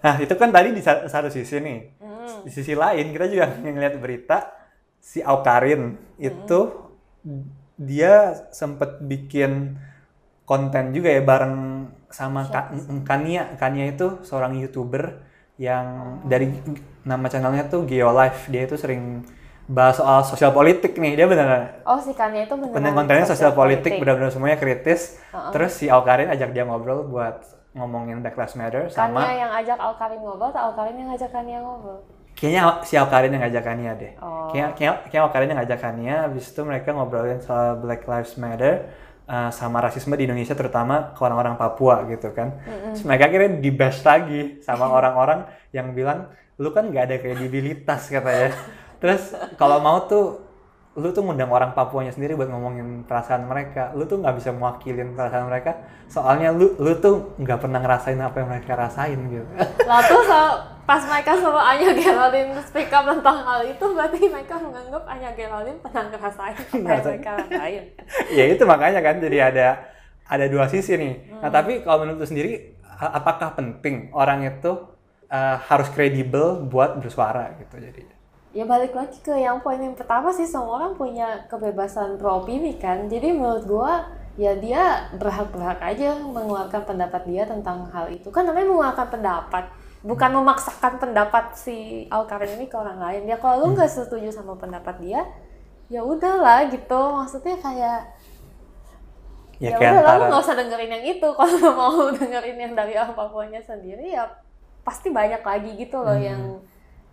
Nah 0.03 0.15
itu 0.19 0.35
kan 0.35 0.51
tadi 0.51 0.75
di 0.75 0.83
sa- 0.83 1.07
satu 1.07 1.31
sisi 1.31 1.63
nih. 1.63 1.79
Hmm. 2.03 2.43
Di 2.43 2.51
sisi 2.51 2.75
lain 2.75 3.15
kita 3.15 3.31
juga 3.31 3.47
ngeliat 3.63 3.95
berita 4.03 4.51
si 4.99 5.23
Aukarin 5.23 5.95
itu 6.19 6.91
dia 7.79 8.35
sempet 8.51 8.99
bikin 8.99 9.79
konten 10.49 10.97
juga 10.97 11.13
ya 11.13 11.21
bareng 11.21 11.85
sama 12.09 12.49
Ka- 12.49 12.73
Kania. 13.05 13.53
Kania 13.61 13.93
itu 13.93 14.25
seorang 14.25 14.57
youtuber 14.57 15.21
yang 15.61 16.19
dari 16.25 16.57
nama 17.05 17.29
channelnya 17.29 17.69
tuh 17.69 17.85
Geolife. 17.85 18.49
Dia 18.49 18.65
itu 18.65 18.81
sering 18.81 19.29
bahas 19.69 20.01
soal 20.01 20.25
sosial 20.25 20.57
politik 20.57 20.97
nih. 20.97 21.21
Dia 21.21 21.29
benar 21.29 21.85
Oh 21.85 22.01
si 22.01 22.17
Kanye 22.17 22.49
itu 22.49 22.57
beneran 22.57 22.73
konten 22.73 22.93
kontennya 22.97 23.29
sosial 23.29 23.53
politik 23.53 24.01
benar-benar 24.01 24.33
semuanya 24.33 24.57
kritis. 24.57 25.21
Uh-uh. 25.29 25.53
Terus 25.53 25.77
si 25.77 25.93
Aukarin 25.93 26.33
ajak 26.33 26.57
dia 26.57 26.65
ngobrol 26.65 27.05
buat 27.05 27.45
ngomongin 27.77 28.25
Black 28.25 28.41
Lives 28.41 28.57
Matter 28.57 28.89
sama 28.89 29.29
Kanye 29.29 29.45
yang 29.45 29.53
ajak 29.53 29.77
Alkarin 29.77 30.25
ngobrol 30.25 30.49
atau 30.49 30.73
Alkarin 30.73 30.97
yang 30.97 31.13
ngajak 31.13 31.31
Kanye 31.31 31.61
ngobrol? 31.61 32.01
Kayaknya 32.33 32.63
si 32.87 32.95
Aukarin 32.97 33.35
yang 33.35 33.43
ngajak 33.45 33.65
Kania 33.67 33.93
deh. 33.99 34.13
Oh. 34.23 34.49
Kayaknya, 34.49 34.73
kayaknya, 34.79 34.95
kayaknya 35.05 35.21
Aukarin 35.27 35.49
yang 35.51 35.59
ngajak 35.61 35.81
Kania, 35.83 36.17
habis 36.25 36.45
itu 36.49 36.61
mereka 36.63 36.89
ngobrolin 36.95 37.43
soal 37.43 37.77
Black 37.83 38.07
Lives 38.09 38.39
Matter 38.41 38.89
uh, 39.29 39.51
sama 39.53 39.85
rasisme 39.85 40.17
di 40.17 40.25
Indonesia 40.25 40.57
terutama 40.57 41.13
ke 41.13 41.21
orang-orang 41.21 41.55
Papua 41.61 42.09
gitu 42.09 42.33
kan. 42.33 42.59
Terus 42.65 43.05
mereka 43.05 43.29
akhirnya 43.29 43.61
dibash 43.61 44.01
lagi 44.03 44.59
sama 44.65 44.89
orang-orang 44.99 45.45
yang 45.71 45.93
bilang, 45.93 46.33
lu 46.57 46.73
kan 46.73 46.89
nggak 46.89 47.05
ada 47.05 47.17
kredibilitas 47.21 48.09
katanya. 48.09 48.57
Terus 48.99 49.37
kalau 49.61 49.79
mau 49.79 50.09
tuh 50.09 50.49
lu 50.99 51.15
tuh 51.15 51.23
ngundang 51.23 51.47
orang 51.55 51.79
Papuanya 51.79 52.11
sendiri 52.11 52.35
buat 52.35 52.51
ngomongin 52.51 53.07
perasaan 53.07 53.47
mereka. 53.47 53.95
Lu 53.95 54.09
tuh 54.11 54.19
nggak 54.19 54.35
bisa 54.35 54.51
mewakilin 54.51 55.15
perasaan 55.15 55.47
mereka. 55.47 55.79
Soalnya 56.11 56.51
lu 56.51 56.75
lu 56.81 56.99
tuh 56.99 57.39
nggak 57.39 57.63
pernah 57.63 57.79
ngerasain 57.79 58.19
apa 58.19 58.43
yang 58.43 58.49
mereka 58.51 58.75
rasain 58.75 59.21
gitu. 59.31 59.47
Lalu 59.87 60.03
tuh 60.11 60.23
so- 60.27 60.78
pas 60.89 61.05
mereka 61.05 61.37
sama 61.37 61.61
Anya 61.69 61.93
Geraldine 61.93 62.57
speak 62.65 62.89
up 62.89 63.05
tentang 63.05 63.45
hal 63.45 63.61
itu 63.61 63.85
berarti 63.93 64.25
mereka 64.25 64.57
menganggap 64.57 65.05
Anya 65.05 65.31
Geraldine 65.37 65.77
pernah 65.85 66.09
ngerasain 66.09 66.57
apa 66.57 66.73
yang 66.73 67.05
mereka 67.05 67.31
rasain. 67.37 67.85
ya 68.41 68.45
itu 68.49 68.63
makanya 68.65 69.05
kan 69.05 69.21
jadi 69.21 69.53
ada 69.53 69.69
ada 70.25 70.49
dua 70.49 70.65
sisi 70.65 70.97
nih. 70.97 71.45
Nah 71.45 71.53
tapi 71.53 71.85
kalau 71.85 72.09
menurut 72.09 72.25
sendiri 72.25 72.73
apakah 72.97 73.53
penting 73.53 74.09
orang 74.17 74.49
itu 74.49 74.89
uh, 75.29 75.57
harus 75.61 75.93
kredibel 75.93 76.65
buat 76.65 76.97
bersuara 77.05 77.53
gitu 77.61 77.77
jadi? 77.77 78.09
Ya 78.57 78.65
balik 78.65 78.97
lagi 78.97 79.21
ke 79.21 79.37
yang 79.37 79.61
poin 79.61 79.77
yang 79.77 79.93
pertama 79.93 80.33
sih 80.33 80.49
semua 80.49 80.81
orang 80.81 80.97
punya 80.97 81.45
kebebasan 81.53 82.17
beropini 82.17 82.81
kan. 82.81 83.13
Jadi 83.13 83.37
menurut 83.37 83.69
gua 83.69 84.09
ya 84.41 84.57
dia 84.57 85.13
berhak-berhak 85.21 85.85
aja 85.85 86.17
mengeluarkan 86.17 86.81
pendapat 86.89 87.29
dia 87.29 87.45
tentang 87.45 87.93
hal 87.93 88.09
itu. 88.09 88.33
Kan 88.33 88.49
namanya 88.49 88.73
mengeluarkan 88.73 89.07
pendapat, 89.13 89.69
bukan 90.05 90.31
memaksakan 90.31 91.03
pendapat 91.03 91.55
si 91.59 92.07
Alkarin 92.11 92.59
ini 92.61 92.67
ke 92.71 92.77
orang 92.79 92.99
lain. 92.99 93.27
Ya 93.27 93.37
kalau 93.39 93.67
lu 93.67 93.67
nggak 93.75 93.91
setuju 93.91 94.31
sama 94.31 94.55
pendapat 94.55 94.99
dia, 95.03 95.27
ya 95.91 96.03
udahlah 96.03 96.69
gitu. 96.71 97.01
Maksudnya 97.19 97.57
kayak 97.59 98.01
Ya, 99.59 99.75
ya, 99.75 99.91
udah 99.91 99.91
lalu 99.91 99.99
antara 100.07 100.27
nggak 100.31 100.43
usah 100.47 100.55
dengerin 100.55 100.93
yang 100.95 101.05
itu. 101.19 101.29
Kalau 101.39 101.55
lu 101.59 101.71
mau 101.75 102.15
dengerin 102.15 102.59
yang 102.63 102.73
dari 102.79 102.95
apa-apanya 102.95 103.59
sendiri 103.59 104.15
ya 104.15 104.23
pasti 104.89 105.13
banyak 105.13 105.45
lagi 105.45 105.71
gitu 105.77 106.01
loh 106.01 106.17
yang 106.17 106.63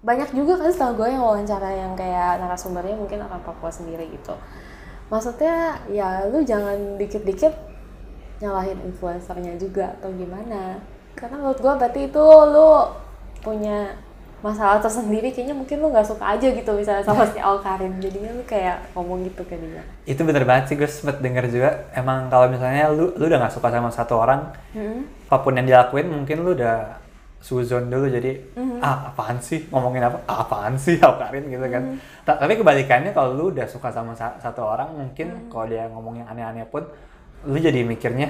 banyak 0.05 0.31
juga 0.31 0.55
kan 0.55 0.71
setahu 0.71 1.03
gue 1.03 1.09
yang 1.11 1.23
wawancara 1.27 1.69
yang 1.75 1.91
kayak 1.97 2.39
narasumbernya 2.39 2.95
mungkin 2.95 3.25
orang 3.25 3.43
Papua 3.43 3.67
sendiri 3.67 4.07
gitu 4.15 4.31
maksudnya 5.11 5.75
ya 5.91 6.23
lu 6.31 6.39
jangan 6.45 6.95
dikit-dikit 6.95 7.51
nyalahin 8.39 8.79
influencernya 8.85 9.59
juga 9.59 9.91
atau 9.99 10.13
gimana 10.15 10.79
karena 11.15 11.35
menurut 11.39 11.59
gua 11.63 11.73
berarti 11.79 12.11
itu 12.11 12.25
lu 12.51 12.69
punya 13.39 13.95
masalah 14.45 14.77
tersendiri 14.77 15.33
kayaknya 15.33 15.57
mungkin 15.57 15.81
lu 15.81 15.89
nggak 15.89 16.05
suka 16.05 16.37
aja 16.37 16.45
gitu 16.53 16.69
misalnya 16.77 17.01
sama 17.01 17.25
si 17.25 17.41
Al 17.41 17.57
Karim 17.65 17.97
jadinya 17.97 18.29
lu 18.29 18.45
kayak 18.45 18.93
ngomong 18.93 19.25
gitu 19.25 19.41
ke 19.41 19.57
dia. 19.57 19.81
Itu 20.05 20.21
bener 20.21 20.45
banget 20.45 20.69
sih 20.69 20.75
gue 20.77 20.85
sempet 20.85 21.17
denger 21.17 21.49
juga. 21.49 21.89
Emang 21.97 22.29
kalau 22.29 22.45
misalnya 22.53 22.93
lu 22.93 23.09
lu 23.17 23.25
udah 23.25 23.41
gak 23.41 23.55
suka 23.57 23.73
sama 23.73 23.89
satu 23.89 24.21
orang, 24.21 24.53
hmm. 24.77 25.31
apa 25.31 25.37
pun 25.41 25.57
yang 25.57 25.65
dilakuin 25.65 26.05
mungkin 26.13 26.45
lu 26.45 26.53
udah 26.53 27.01
suzon 27.41 27.89
dulu. 27.89 28.05
Jadi 28.05 28.53
ah 28.85 29.09
apaan 29.09 29.41
sih? 29.41 29.65
Ngomongin 29.73 30.05
apa? 30.05 30.21
Ah, 30.29 30.45
apaan 30.45 30.77
sih 30.77 31.01
Karin 31.01 31.49
gitu 31.49 31.65
kan. 31.65 31.97
Ta- 32.21 32.37
tapi 32.37 32.53
kebalikannya 32.61 33.17
kalau 33.17 33.33
lu 33.33 33.43
udah 33.49 33.65
suka 33.65 33.89
sama 33.89 34.13
sa- 34.13 34.37
satu 34.37 34.61
orang 34.61 34.93
mungkin 34.93 35.49
kalau 35.49 35.65
dia 35.65 35.89
ngomong 35.89 36.21
yang 36.21 36.29
aneh-aneh 36.29 36.69
pun 36.69 36.85
lu 37.49 37.57
jadi 37.57 37.81
mikirnya 37.81 38.29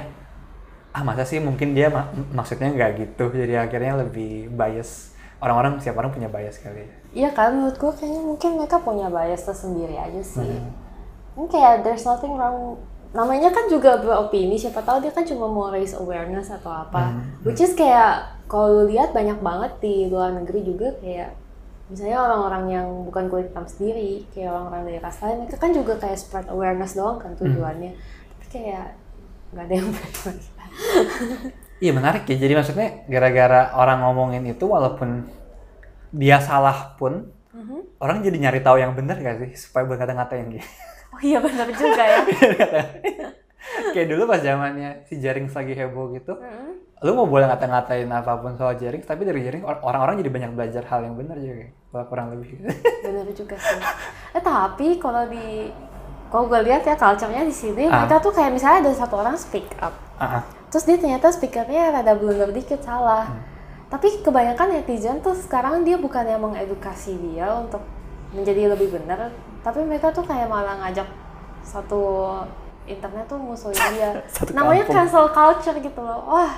ah 0.96 1.04
masa 1.04 1.28
sih 1.28 1.44
mungkin 1.44 1.76
dia 1.76 1.92
ma- 1.92 2.08
maksudnya 2.32 2.72
nggak 2.72 2.92
gitu 2.96 3.28
jadi 3.28 3.68
akhirnya 3.68 4.00
lebih 4.00 4.48
bias 4.48 5.12
orang-orang 5.44 5.76
siapa 5.84 6.00
orang 6.00 6.16
punya 6.16 6.32
bias 6.32 6.64
kali 6.64 6.88
ya 6.88 6.90
Iya 7.16 7.30
kan 7.32 7.56
menurut 7.56 7.80
gue 7.80 7.92
kayaknya 7.96 8.22
mungkin 8.24 8.50
mereka 8.60 8.76
punya 8.84 9.08
bias 9.08 9.48
tersendiri 9.48 9.96
aja 9.96 10.20
sih. 10.20 10.60
Mungkin 11.32 11.48
kayak 11.48 11.88
there's 11.88 12.04
nothing 12.04 12.36
wrong. 12.36 12.76
Namanya 13.16 13.56
kan 13.56 13.72
juga 13.72 13.96
beropini, 13.96 14.60
siapa 14.60 14.84
tahu 14.84 15.00
dia 15.00 15.16
kan 15.16 15.24
cuma 15.24 15.48
mau 15.48 15.72
raise 15.72 15.96
awareness 15.96 16.52
atau 16.52 16.68
apa. 16.68 17.16
Which 17.48 17.64
is 17.64 17.72
kayak 17.72 18.36
kalau 18.52 18.84
lihat 18.84 19.16
banyak 19.16 19.40
banget 19.40 19.80
di 19.80 20.12
luar 20.12 20.36
negeri 20.36 20.68
juga 20.68 20.92
kayak 21.00 21.32
misalnya 21.88 22.20
orang-orang 22.20 22.64
yang 22.68 22.88
bukan 23.08 23.32
kulit 23.32 23.48
hitam 23.48 23.64
sendiri, 23.64 24.28
kayak 24.36 24.52
orang-orang 24.52 24.82
dari 24.84 25.00
ras 25.00 25.16
lain, 25.24 25.48
mereka 25.48 25.56
kan 25.56 25.72
juga 25.72 25.94
kayak 25.96 26.20
spread 26.20 26.48
awareness 26.52 27.00
doang 27.00 27.16
kan 27.16 27.32
tujuannya. 27.40 27.96
Tapi 27.96 28.46
kayak 28.52 28.92
nggak 29.56 29.64
ada 29.64 29.74
yang. 29.80 29.88
Iya 31.76 31.92
menarik 31.92 32.24
ya. 32.26 32.36
Jadi 32.40 32.54
maksudnya 32.56 33.04
gara-gara 33.06 33.76
orang 33.76 34.00
ngomongin 34.04 34.44
itu 34.48 34.64
walaupun 34.64 35.28
dia 36.16 36.40
salah 36.40 36.96
pun 36.96 37.32
orang 38.00 38.20
jadi 38.22 38.38
nyari 38.48 38.60
tahu 38.60 38.78
yang 38.80 38.96
benar 38.96 39.16
gak 39.18 39.40
sih 39.44 39.52
supaya 39.56 39.88
buat 39.88 40.00
ngata-ngatain 40.00 40.56
gitu. 40.56 40.68
Oh 41.16 41.20
iya 41.24 41.40
benar 41.40 41.68
juga 41.72 42.04
ya. 42.04 42.20
Kayak 43.96 44.08
dulu 44.12 44.24
pas 44.30 44.40
zamannya 44.40 45.04
si 45.08 45.18
Jaring 45.18 45.50
lagi 45.50 45.74
heboh 45.74 46.14
gitu, 46.14 46.38
Mm-mm. 46.38 47.02
lu 47.02 47.12
mau 47.18 47.26
boleh 47.26 47.50
ngata-ngatain 47.50 48.06
apa 48.08 48.38
pun 48.38 48.54
soal 48.54 48.78
Jaring, 48.78 49.02
tapi 49.02 49.26
dari 49.26 49.42
Jaring 49.42 49.66
or- 49.66 49.82
orang-orang 49.82 50.22
jadi 50.22 50.30
banyak 50.32 50.52
belajar 50.54 50.84
hal 50.86 51.02
yang 51.02 51.18
benar 51.18 51.40
juga, 51.42 51.74
kalau 51.90 52.06
kurang 52.06 52.28
lebih. 52.36 52.62
bener 53.02 53.26
juga 53.34 53.56
sih 53.58 53.80
eh 54.36 54.44
tapi 54.44 55.00
kalau 55.02 55.26
di 55.26 55.72
kalau 56.36 56.52
gue 56.52 56.60
lihat 56.62 56.84
ya 56.84 56.94
culture-nya 56.94 57.42
di 57.42 57.56
sini 57.56 57.88
Ah. 57.88 58.04
mereka 58.04 58.20
tuh 58.20 58.36
kayak 58.36 58.52
misalnya 58.52 58.84
ada 58.84 58.92
satu 58.94 59.16
orang 59.16 59.40
speak 59.40 59.72
up 59.80 59.96
Ah, 60.16 60.40
ah. 60.40 60.44
terus 60.68 60.84
dia 60.84 61.00
ternyata 61.00 61.32
speakernya 61.32 61.92
rada 61.92 62.12
blunder 62.12 62.52
dikit 62.52 62.84
salah 62.84 63.24
Hmm. 63.26 63.40
tapi 63.88 64.20
kebanyakan 64.20 64.76
netizen 64.76 65.24
tuh 65.24 65.32
sekarang 65.34 65.82
dia 65.82 65.96
bukan 65.96 66.22
yang 66.22 66.44
mengedukasi 66.44 67.16
dia 67.16 67.48
untuk 67.56 67.80
menjadi 68.30 68.68
lebih 68.70 68.92
benar 68.92 69.32
tapi 69.62 69.80
mereka 69.82 70.12
tuh 70.12 70.22
kayak 70.22 70.46
malah 70.46 70.76
ngajak 70.78 71.08
satu 71.64 72.36
internet 72.84 73.26
tuh 73.26 73.40
musuhin 73.40 73.80
dia 73.96 74.20
Satu 74.28 74.52
namanya 74.52 74.84
kampung. 74.84 75.08
cancel 75.08 75.26
culture 75.32 75.78
gitu 75.80 76.02
loh 76.02 76.20
wah 76.28 76.52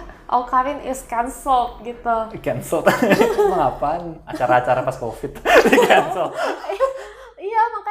Karin 0.44 0.84
is 0.84 1.06
cancelled 1.06 1.80
gitu 1.82 2.18
Di 2.28 2.40
cancel. 2.44 2.84
Emang 3.40 3.72
apaan? 3.72 4.20
Acara-acara 4.28 4.84
pas 4.84 4.92
covid 4.94 5.32
di 5.72 5.78
cancel. 5.80 6.28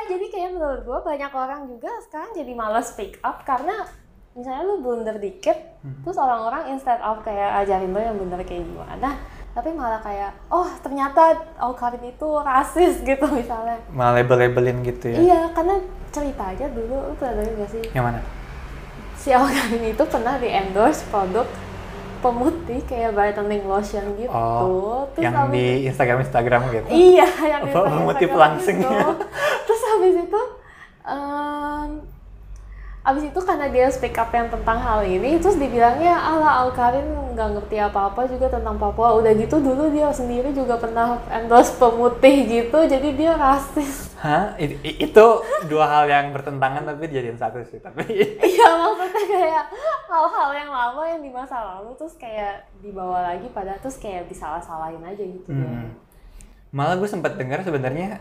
Jadi 0.06 0.26
kayak 0.30 0.50
menurut 0.54 0.80
gue 0.82 0.98
banyak 1.02 1.32
orang 1.32 1.60
juga 1.66 1.90
sekarang 2.06 2.30
jadi 2.32 2.52
malas 2.54 2.94
speak 2.94 3.18
up 3.20 3.42
karena 3.42 3.84
misalnya 4.32 4.62
lu 4.64 4.84
blunder 4.84 5.16
dikit, 5.16 5.56
terus 6.04 6.14
orang-orang 6.14 6.68
instead 6.70 7.00
of 7.00 7.24
kayak 7.24 7.64
ajarin 7.64 7.90
lo 7.90 7.98
yang 7.98 8.20
bener 8.20 8.40
kayak 8.44 8.68
gimana, 8.68 9.16
tapi 9.56 9.72
malah 9.72 9.96
kayak 10.04 10.36
oh 10.52 10.68
ternyata 10.84 11.40
Al 11.56 11.72
Karim 11.72 12.04
itu 12.04 12.28
rasis 12.44 13.00
gitu 13.00 13.24
misalnya. 13.40 13.80
Malah 13.88 14.20
label-labelin 14.20 14.84
gitu 14.84 15.08
ya. 15.08 15.18
Iya 15.18 15.40
karena 15.56 15.80
cerita 16.12 16.52
aja 16.52 16.68
dulu 16.68 17.12
lu 17.12 17.14
pernah 17.16 17.44
denger 17.44 17.54
gak 17.60 17.70
sih 17.76 17.84
Yang 17.92 18.04
mana? 18.04 18.20
si 19.16 19.28
Al 19.32 19.48
Karim 19.48 19.82
itu 19.88 20.04
pernah 20.06 20.34
di 20.36 20.48
endorse 20.52 21.02
produk 21.08 21.48
pemutih 22.20 22.80
kayak 22.88 23.12
brightening 23.12 23.64
lotion 23.68 24.04
gitu. 24.16 24.32
Oh, 24.32 25.06
Terus 25.14 25.24
yang 25.30 25.48
di 25.52 25.86
Instagram 25.86 26.18
Instagram 26.24 26.62
gitu. 26.72 26.88
Iya, 26.88 27.28
yang 27.44 27.60
di 27.64 27.70
Instagram 27.72 28.02
motif 28.04 28.28
gitu. 28.30 28.88
habis 30.06 30.30
itu, 30.30 30.42
em, 31.02 31.90
habis 33.06 33.24
itu 33.30 33.38
karena 33.38 33.66
dia 33.70 33.86
speak 33.90 34.18
up 34.18 34.34
yang 34.34 34.50
tentang 34.50 34.78
hal 34.82 35.06
ini, 35.06 35.38
terus 35.38 35.54
dibilangnya 35.58 36.14
ala 36.14 36.66
Al 36.66 36.70
Karin 36.74 37.06
nggak 37.38 37.48
ngerti 37.54 37.76
apa-apa 37.78 38.26
juga 38.26 38.50
tentang 38.50 38.80
Papua. 38.82 39.14
Udah 39.14 39.30
gitu 39.36 39.62
dulu 39.62 39.94
dia 39.94 40.10
sendiri 40.10 40.50
juga 40.50 40.74
pernah 40.74 41.22
endorse 41.30 41.78
pemutih 41.78 42.46
gitu, 42.50 42.78
jadi 42.82 43.08
dia 43.14 43.38
rasis. 43.38 44.10
Hah? 44.26 44.58
Itu 44.82 45.44
dua 45.70 45.86
hal 45.86 46.10
yang 46.10 46.26
bertentangan 46.34 46.82
tapi 46.82 47.06
dijadiin 47.06 47.38
satu 47.38 47.62
sih. 47.62 47.78
Tapi 47.78 48.02
Iya 48.56 48.68
maksudnya 48.74 49.24
kayak 49.28 49.64
hal-hal 50.08 50.50
yang 50.56 50.70
lama 50.72 51.02
yang 51.06 51.20
di 51.22 51.30
masa 51.30 51.62
lalu 51.62 51.94
terus 51.94 52.16
kayak 52.18 52.66
dibawa 52.82 53.22
lagi 53.22 53.46
pada 53.52 53.76
terus 53.78 54.00
kayak 54.00 54.26
disalah-salahin 54.26 55.04
aja 55.04 55.20
gitu 55.22 55.50
ya. 55.52 55.68
Hmm. 55.68 55.94
Malah 56.74 56.96
gue 56.98 57.06
sempat 57.06 57.38
dengar 57.38 57.62
sebenarnya 57.62 58.18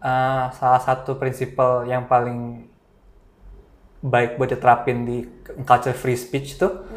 eh, 0.00 0.44
salah 0.56 0.80
satu 0.82 1.16
prinsipal 1.20 1.84
yang 1.86 2.08
paling 2.08 2.68
baik 4.00 4.40
buat 4.40 4.48
diterapin 4.48 5.04
di 5.04 5.18
culture 5.68 5.92
free 5.92 6.16
speech 6.16 6.56
tuh 6.56 6.88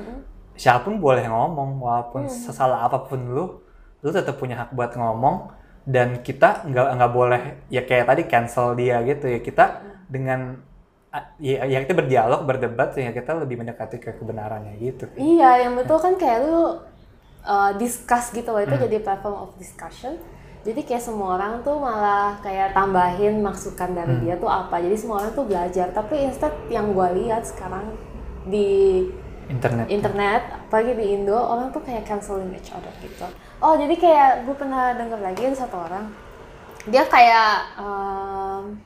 siapa 0.55 0.87
pun 0.87 1.03
boleh 1.03 1.27
ngomong 1.27 1.83
walaupun 1.83 2.31
sesalah 2.31 2.87
apa 2.87 3.03
pun 3.03 3.19
lu 3.19 3.59
lu 3.99 4.09
tetap 4.11 4.39
punya 4.39 4.63
hak 4.63 4.71
buat 4.71 4.95
ngomong 4.95 5.51
dan 5.83 6.23
kita 6.23 6.63
nggak 6.63 6.87
nggak 6.95 7.11
boleh 7.11 7.41
ya 7.67 7.83
kayak 7.83 8.07
tadi 8.07 8.21
cancel 8.31 8.71
dia 8.71 9.03
gitu 9.03 9.27
ya 9.27 9.39
kita 9.43 9.83
dengan 10.07 10.63
ah, 11.11 11.35
ya, 11.37 11.67
ya 11.67 11.83
kita 11.83 11.93
berdialog 11.93 12.47
berdebat 12.47 12.95
sehingga 12.95 13.11
kita 13.11 13.35
lebih 13.35 13.59
mendekati 13.59 13.99
ke 13.99 14.15
kebenarannya 14.15 14.73
gitu. 14.79 15.11
Iya, 15.19 15.67
yang 15.67 15.73
betul 15.75 15.99
kan 15.99 16.15
kayak 16.15 16.39
lu 16.47 16.57
uh, 17.43 17.71
discuss 17.75 18.31
gitu 18.31 18.49
loh, 18.49 18.61
itu 18.63 18.75
jadi 18.75 18.97
platform 19.03 19.49
of 19.49 19.51
discussion. 19.59 20.17
Jadi 20.63 20.79
kayak 20.87 21.03
semua 21.03 21.35
orang 21.35 21.59
tuh 21.59 21.75
malah 21.75 22.39
kayak 22.39 22.71
tambahin 22.71 23.43
masukan 23.43 23.91
dari 23.91 24.15
dia 24.23 24.39
tuh 24.39 24.47
apa. 24.47 24.79
Jadi 24.79 24.95
semua 24.95 25.19
orang 25.19 25.35
tuh 25.35 25.43
belajar. 25.43 25.91
Tapi 25.91 26.23
instead 26.23 26.55
yang 26.71 26.95
gua 26.95 27.11
lihat 27.11 27.43
sekarang 27.43 27.91
di 28.47 29.03
internet 29.51 29.91
internet, 29.91 30.41
apalagi 30.67 30.95
di 30.95 31.05
Indo, 31.19 31.35
orang 31.35 31.67
tuh 31.75 31.83
kayak 31.83 32.07
canceling 32.07 32.51
each 32.55 32.71
other 32.71 32.91
gitu. 33.03 33.27
Oh, 33.59 33.75
jadi 33.75 33.91
kayak 33.95 34.47
gue 34.47 34.55
pernah 34.55 34.95
denger 34.95 35.19
lagi 35.19 35.41
ada 35.51 35.57
satu 35.59 35.77
orang, 35.83 36.11
dia 36.87 37.03
kayak 37.07 37.75
um, 37.75 38.79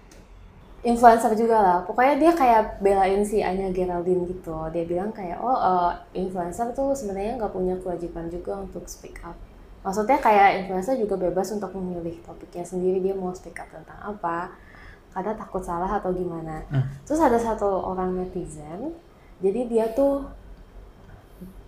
influencer 0.81 1.33
juga 1.37 1.57
lah. 1.61 1.77
Pokoknya 1.85 2.15
dia 2.17 2.31
kayak 2.33 2.81
belain 2.81 3.21
si 3.21 3.41
Anya 3.45 3.69
Geraldine 3.69 4.25
gitu. 4.25 4.53
Dia 4.73 4.83
bilang 4.85 5.13
kayak, 5.13 5.37
oh 5.41 5.53
uh, 5.53 5.93
influencer 6.17 6.73
tuh 6.73 6.93
sebenarnya 6.97 7.37
nggak 7.37 7.53
punya 7.53 7.77
kewajiban 7.77 8.29
juga 8.29 8.57
untuk 8.57 8.85
speak 8.89 9.21
up. 9.21 9.37
Maksudnya 9.87 10.19
kayak 10.19 10.67
influencer 10.67 10.99
juga 10.99 11.15
bebas 11.15 11.47
untuk 11.55 11.71
memilih 11.79 12.19
topiknya 12.27 12.67
sendiri. 12.67 12.99
Dia 12.99 13.15
mau 13.15 13.31
speak 13.31 13.55
up 13.55 13.71
tentang 13.71 13.95
apa. 14.03 14.51
Karena 15.15 15.31
takut 15.31 15.63
salah 15.63 15.87
atau 15.87 16.11
gimana. 16.11 16.59
Terus 17.07 17.23
ada 17.23 17.39
satu 17.39 17.65
orang 17.87 18.19
netizen, 18.19 18.91
jadi 19.39 19.63
dia 19.65 19.85
tuh 19.95 20.27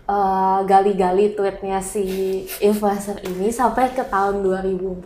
uh, 0.09 0.59
gali-gali 0.65 1.37
tweetnya 1.37 1.79
si 1.79 2.43
influencer 2.59 3.21
ini 3.23 3.53
sampai 3.53 3.93
ke 3.93 4.01
tahun 4.03 4.41
2014 4.41 5.05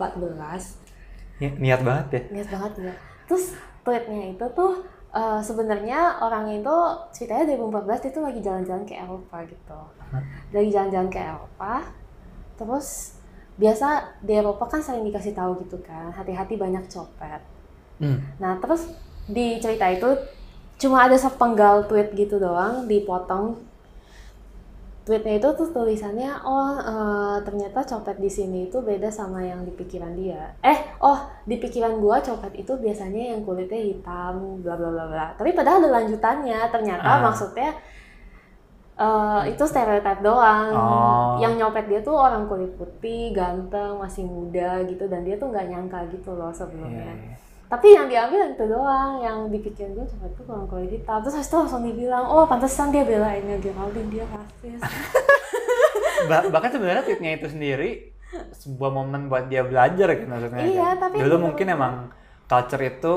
Ni- 1.40 1.56
niat 1.60 1.80
banget 1.84 2.06
ya 2.10 2.20
Niat 2.32 2.48
banget 2.48 2.72
ya. 2.90 2.94
Terus 3.28 3.54
tweetnya 3.84 4.32
itu 4.32 4.46
tuh 4.56 4.80
eh, 5.14 5.40
sebenarnya 5.44 6.18
orang 6.24 6.50
itu 6.50 6.76
ceritanya 7.12 7.54
2014 7.54 8.10
itu 8.10 8.18
lagi 8.18 8.40
jalan-jalan 8.40 8.84
ke 8.88 8.94
Eropa 8.96 9.36
gitu. 9.46 9.80
Lagi 10.50 10.68
jalan-jalan 10.72 11.08
ke 11.12 11.20
Eropa. 11.20 11.72
Terus 12.54 13.18
biasa 13.54 14.18
di 14.22 14.34
Eropa 14.34 14.66
kan 14.66 14.82
sering 14.82 15.06
dikasih 15.06 15.34
tahu 15.34 15.62
gitu 15.62 15.78
kan, 15.82 16.10
hati-hati 16.10 16.58
banyak 16.58 16.84
copet. 16.90 17.40
Hmm. 18.02 18.18
Nah, 18.42 18.58
terus 18.58 18.90
di 19.30 19.62
cerita 19.62 19.86
itu 19.88 20.10
cuma 20.76 21.06
ada 21.06 21.14
sepenggal 21.14 21.86
tweet 21.86 22.12
gitu 22.18 22.42
doang 22.42 22.90
dipotong 22.90 23.62
tweetnya 25.04 25.36
itu 25.36 25.48
tuh 25.52 25.68
tulisannya 25.68 26.32
oh 26.48 26.80
eh, 26.80 27.36
ternyata 27.44 27.84
copet 27.84 28.16
di 28.16 28.30
sini 28.32 28.72
itu 28.72 28.80
beda 28.80 29.12
sama 29.12 29.44
yang 29.44 29.60
di 29.62 29.72
pikiran 29.76 30.16
dia 30.16 30.56
eh 30.64 30.96
oh 31.04 31.28
di 31.44 31.60
pikiran 31.60 32.00
gua 32.00 32.24
copet 32.24 32.56
itu 32.56 32.72
biasanya 32.80 33.36
yang 33.36 33.44
kulitnya 33.44 33.84
hitam 33.84 34.64
bla 34.64 34.74
bla 34.80 34.88
bla 34.88 35.04
bla 35.04 35.26
tapi 35.36 35.52
padahal 35.52 35.84
ada 35.84 35.90
lanjutannya 36.00 36.58
ternyata 36.72 37.04
Ah. 37.04 37.20
maksudnya 37.20 37.76
eh, 38.96 39.40
itu 39.48 39.62
stereotip 39.62 40.18
doang 40.20 40.70
Oh. 40.70 41.34
yang 41.36 41.54
nyopet 41.54 41.86
dia 41.86 42.00
tuh 42.00 42.14
orang 42.14 42.44
kulit 42.44 42.70
putih 42.74 43.30
ganteng 43.30 43.96
masih 43.96 44.22
muda 44.24 44.82
gitu 44.84 45.04
dan 45.04 45.22
dia 45.22 45.34
tuh 45.34 45.48
nggak 45.48 45.66
nyangka 45.66 45.98
gitu 46.08 46.30
loh 46.30 46.50
sebelumnya 46.50 47.10
iya. 47.10 47.34
tapi 47.66 47.90
yang 47.90 48.06
diambil 48.06 48.40
itu 48.48 48.64
doang 48.64 49.18
yang 49.18 49.38
dipikirin 49.48 49.92
gue 49.92 50.06
cuma 50.06 50.26
itu 50.26 50.42
kurang 50.42 50.66
kulit 50.66 50.90
hitam 50.90 51.18
terus 51.20 51.34
habis 51.34 51.48
itu 51.48 51.56
langsung 51.56 51.82
dibilang 51.82 52.24
oh 52.24 52.44
pantesan 52.44 52.88
dia 52.88 53.02
belainnya 53.02 53.58
Geraldine 53.58 54.10
dia 54.10 54.24
rasis 54.24 54.78
Bah- 56.24 56.48
bahkan 56.48 56.70
sebenarnya 56.70 57.02
tweetnya 57.02 57.30
itu 57.34 57.46
sendiri 57.48 57.90
sebuah 58.54 58.90
momen 58.90 59.26
buat 59.26 59.46
dia 59.46 59.62
belajar 59.62 60.08
kan 60.10 60.26
maksudnya 60.28 60.64
Iya, 60.64 60.88
kan. 60.88 60.96
tapi 61.04 61.14
dulu 61.18 61.36
mungkin 61.42 61.66
emang 61.68 61.94
culture 62.44 62.82
itu 62.82 63.14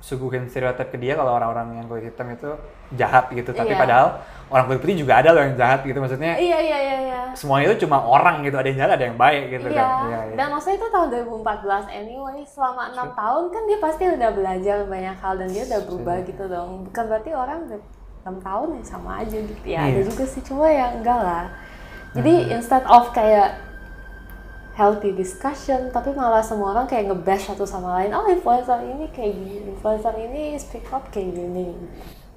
suguhin 0.00 0.48
stereotip 0.48 0.88
ke 0.88 0.96
dia 0.96 1.12
kalau 1.12 1.36
orang-orang 1.36 1.76
yang 1.76 1.86
kulit 1.86 2.08
hitam 2.08 2.24
itu 2.28 2.48
jahat 2.96 3.28
gitu 3.30 3.52
tapi 3.52 3.70
Iya. 3.70 3.78
padahal 3.78 4.08
orang 4.48 4.64
kulit 4.66 4.80
putih 4.80 4.96
juga 4.98 5.20
ada 5.20 5.30
loh 5.30 5.44
yang 5.44 5.54
jahat 5.54 5.84
gitu 5.84 6.00
maksudnya 6.00 6.40
iya 6.40 6.56
iya 6.56 6.78
iya 6.80 6.96
iya 7.04 7.20
semuanya 7.30 7.70
itu 7.70 7.84
cuma 7.84 8.00
orang 8.00 8.40
gitu 8.40 8.56
ada 8.56 8.66
yang 8.66 8.78
jahat 8.80 8.92
ada 8.96 9.04
yang 9.06 9.14
baik 9.14 9.44
gitu 9.52 9.68
Iya, 9.68 9.76
kan 9.78 9.88
iya, 10.08 10.18
iya. 10.24 10.34
dan 10.34 10.46
maksudnya 10.50 10.76
itu 10.80 10.88
tahun 10.88 11.06
2014 11.14 11.86
anyway, 11.92 12.38
selama 12.42 12.82
enam 12.90 13.08
tahun 13.12 13.44
kan 13.48 13.62
dia 13.68 13.78
pasti 13.78 14.02
udah 14.08 14.30
belajar 14.32 14.76
banyak 14.84 15.16
hal 15.16 15.32
dan 15.36 15.48
dia 15.48 15.64
udah 15.68 15.80
berubah 15.84 16.16
gitu 16.24 16.44
dong. 16.46 16.70
Bukan 16.90 17.04
berarti 17.06 17.30
orang 17.30 17.58
enam 17.70 18.36
tahun 18.40 18.68
yang 18.80 18.86
sama 18.88 19.10
aja 19.22 19.36
gitu 19.36 19.62
ya. 19.62 19.78
Ada 19.84 19.94
Iya. 19.94 20.02
juga 20.10 20.24
sih, 20.26 20.42
cuma 20.42 20.66
ya 20.66 20.90
enggak 20.90 21.20
lah. 21.20 21.44
Jadi 22.10 22.34
instead 22.50 22.82
of 22.90 23.14
kayak 23.14 23.54
healthy 24.80 25.10
discussion, 25.12 25.80
tapi 25.92 26.10
malah 26.16 26.40
semua 26.40 26.68
orang 26.74 26.86
kayak 26.90 27.04
ngebash 27.12 27.44
satu 27.48 27.64
sama 27.68 27.88
lain. 28.00 28.10
Oh 28.16 28.24
influencer 28.26 28.80
ini 28.82 29.06
kayak 29.16 29.34
gini, 29.36 29.56
influencer 29.72 30.14
ini 30.16 30.42
speak 30.56 30.88
up 30.90 31.04
kayak 31.14 31.30
gini. 31.36 31.68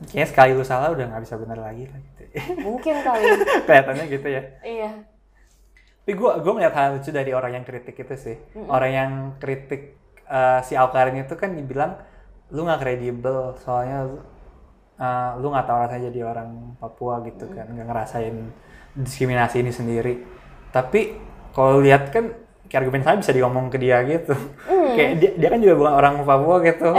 kayaknya 0.04 0.28
sekali 0.28 0.52
lu 0.52 0.66
salah 0.68 0.92
udah 0.92 1.06
nggak 1.08 1.24
bisa 1.24 1.36
bener 1.40 1.60
lagi 1.64 1.84
lah 1.88 2.00
gitu 2.04 2.24
Mungkin 2.60 2.96
kali. 3.08 3.24
kelihatannya 3.64 4.06
gitu 4.12 4.28
ya 4.28 4.44
iya. 4.68 4.92
Tapi 6.04 6.14
gue 6.20 6.32
gue 6.44 6.52
melihat 6.52 6.76
hal 6.76 7.00
lucu 7.00 7.10
dari 7.16 7.32
orang 7.32 7.52
yang 7.56 7.66
kritik 7.70 7.96
itu 7.96 8.16
sih. 8.20 8.36
Orang 8.68 8.92
yang 8.92 9.12
kritik 9.40 9.96
eh, 10.28 10.60
si 10.68 10.76
Alkarin 10.76 11.16
itu 11.16 11.36
kan 11.40 11.56
dibilang 11.56 11.96
lu 12.52 12.68
nggak 12.68 12.82
kredibel 12.84 13.56
soalnya 13.64 14.12
eh, 15.00 15.32
lu 15.40 15.48
nggak 15.50 15.66
tahu 15.68 15.78
rasanya 15.88 16.04
jadi 16.12 16.20
orang 16.28 16.50
Papua 16.80 17.24
gitu 17.24 17.46
kan 17.50 17.66
nggak 17.72 17.88
ngerasain 17.88 18.36
diskriminasi 19.00 19.64
ini 19.64 19.72
sendiri. 19.74 20.14
Tapi 20.76 21.02
kalau 21.54 21.80
lihat 21.80 22.10
kan 22.10 22.34
kayak 22.68 22.90
argumen 22.90 23.06
saya 23.06 23.22
bisa 23.22 23.30
diomong 23.38 23.70
ke 23.70 23.78
dia 23.78 24.02
gitu. 24.02 24.34
kayak 24.98 25.12
dia, 25.22 25.32
dia 25.38 25.48
kan 25.54 25.60
juga 25.62 25.74
bukan 25.78 25.94
orang 25.94 26.14
Papua 26.26 26.58
gitu. 26.66 26.90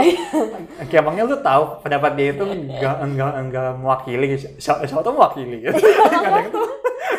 kayak 0.87 1.03
emangnya 1.03 1.23
lu 1.27 1.35
tahu 1.43 1.63
pendapat 1.83 2.11
dia 2.15 2.27
itu 2.31 2.43
enggak 2.47 2.95
enggak 3.03 3.31
enggak 3.35 3.69
mewakili 3.75 4.39
siapa, 4.55 4.87
siapa 4.87 5.03
tuh 5.03 5.13
mewakili 5.13 5.67
gitu. 5.67 5.75
Nggak 5.75 6.31
ada 6.31 6.39
yang 6.39 6.51
tahu. 6.55 6.67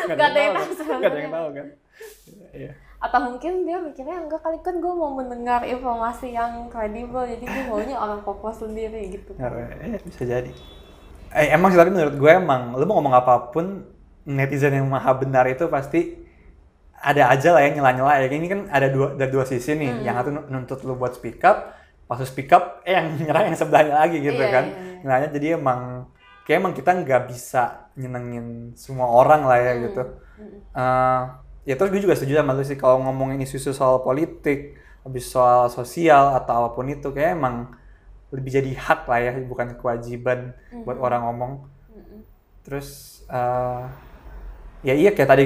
Nggak 0.09 0.17
ada 0.17 0.39
yang 0.41 0.53
tahu. 0.57 0.65
tahu 0.73 0.97
Nggak 0.97 1.11
ada 1.13 1.19
yang 1.21 1.31
tahu 1.31 1.47
kan. 1.53 1.67
Iya. 2.57 2.71
atau 2.97 3.19
mungkin 3.29 3.61
dia 3.69 3.77
mikirnya 3.77 4.25
enggak 4.25 4.41
kali 4.41 4.57
kan 4.65 4.81
gue 4.81 4.89
mau 4.89 5.13
mendengar 5.13 5.61
informasi 5.61 6.33
yang 6.33 6.65
kredibel 6.73 7.29
jadi 7.29 7.45
gue 7.45 7.63
maunya 7.69 7.93
orang 7.93 8.25
Papua 8.25 8.49
sendiri 8.49 9.13
gitu 9.13 9.37
eh, 9.37 10.01
bisa 10.01 10.25
jadi. 10.25 10.49
Eh, 11.29 11.53
emang 11.53 11.69
sih 11.69 11.77
tapi 11.77 11.93
menurut 11.93 12.17
gue 12.17 12.31
emang 12.33 12.73
lu 12.73 12.89
mau 12.89 12.97
ngomong 12.97 13.13
apa 13.13 13.53
pun 13.53 13.85
netizen 14.25 14.81
yang 14.81 14.89
maha 14.89 15.13
benar 15.13 15.45
itu 15.45 15.69
pasti 15.69 16.26
ada 16.97 17.29
aja 17.29 17.49
lah 17.53 17.61
yang 17.61 17.79
nyela-nyela 17.79 18.13
ya. 18.21 18.27
Ini 18.27 18.47
kan 18.49 18.59
ada 18.73 18.87
dua 18.89 19.13
ada 19.13 19.27
dua 19.29 19.43
sisi 19.45 19.77
nih. 19.77 20.01
Yang 20.01 20.15
satu 20.23 20.29
nuntut 20.49 20.79
lu 20.83 20.97
buat 20.97 21.13
speak 21.13 21.39
up, 21.45 21.73
pas 22.09 22.19
speak 22.25 22.49
up 22.51 22.81
eh 22.83 22.97
yang 22.97 23.13
nyerang 23.25 23.53
yang 23.53 23.57
sebelahnya 23.57 23.95
lagi 24.01 24.17
gitu 24.19 24.37
Iya, 24.39 24.49
kan. 24.51 24.65
iya, 24.65 24.77
iya. 24.81 24.99
Nyerangnya 25.05 25.29
jadi 25.37 25.47
emang 25.61 25.81
kayak 26.47 26.57
emang 26.63 26.73
kita 26.73 26.91
nggak 27.03 27.21
bisa 27.27 27.63
nyenengin 27.99 28.71
semua 28.73 29.07
orang 29.11 29.45
lah 29.45 29.59
ya 29.61 29.73
gitu. 29.83 30.01
Eh, 30.73 31.21
ya 31.67 31.73
terus 31.75 31.89
gue 31.91 32.01
juga 32.01 32.15
setuju 32.15 32.39
sama 32.39 32.55
lu 32.55 32.63
sih 32.63 32.77
kalau 32.79 33.03
ngomongin 33.03 33.43
isu-isu 33.43 33.75
soal 33.75 33.99
politik, 34.01 34.79
habis 35.03 35.27
soal 35.27 35.67
sosial 35.67 36.31
atau 36.33 36.65
apa 36.65 36.69
pun 36.73 36.87
itu 36.87 37.11
kayak 37.11 37.35
emang 37.35 37.75
lebih 38.31 38.59
jadi 38.59 38.71
hak 38.75 39.07
lah 39.07 39.19
ya 39.19 39.31
bukan 39.43 39.75
kewajiban 39.75 40.55
buat 40.83 40.97
orang 40.97 41.27
ngomong. 41.27 41.51
Terus 42.63 43.21
eh, 43.27 43.83
ya 44.83 44.93
iya 44.95 45.11
kayak 45.11 45.29
tadi 45.29 45.45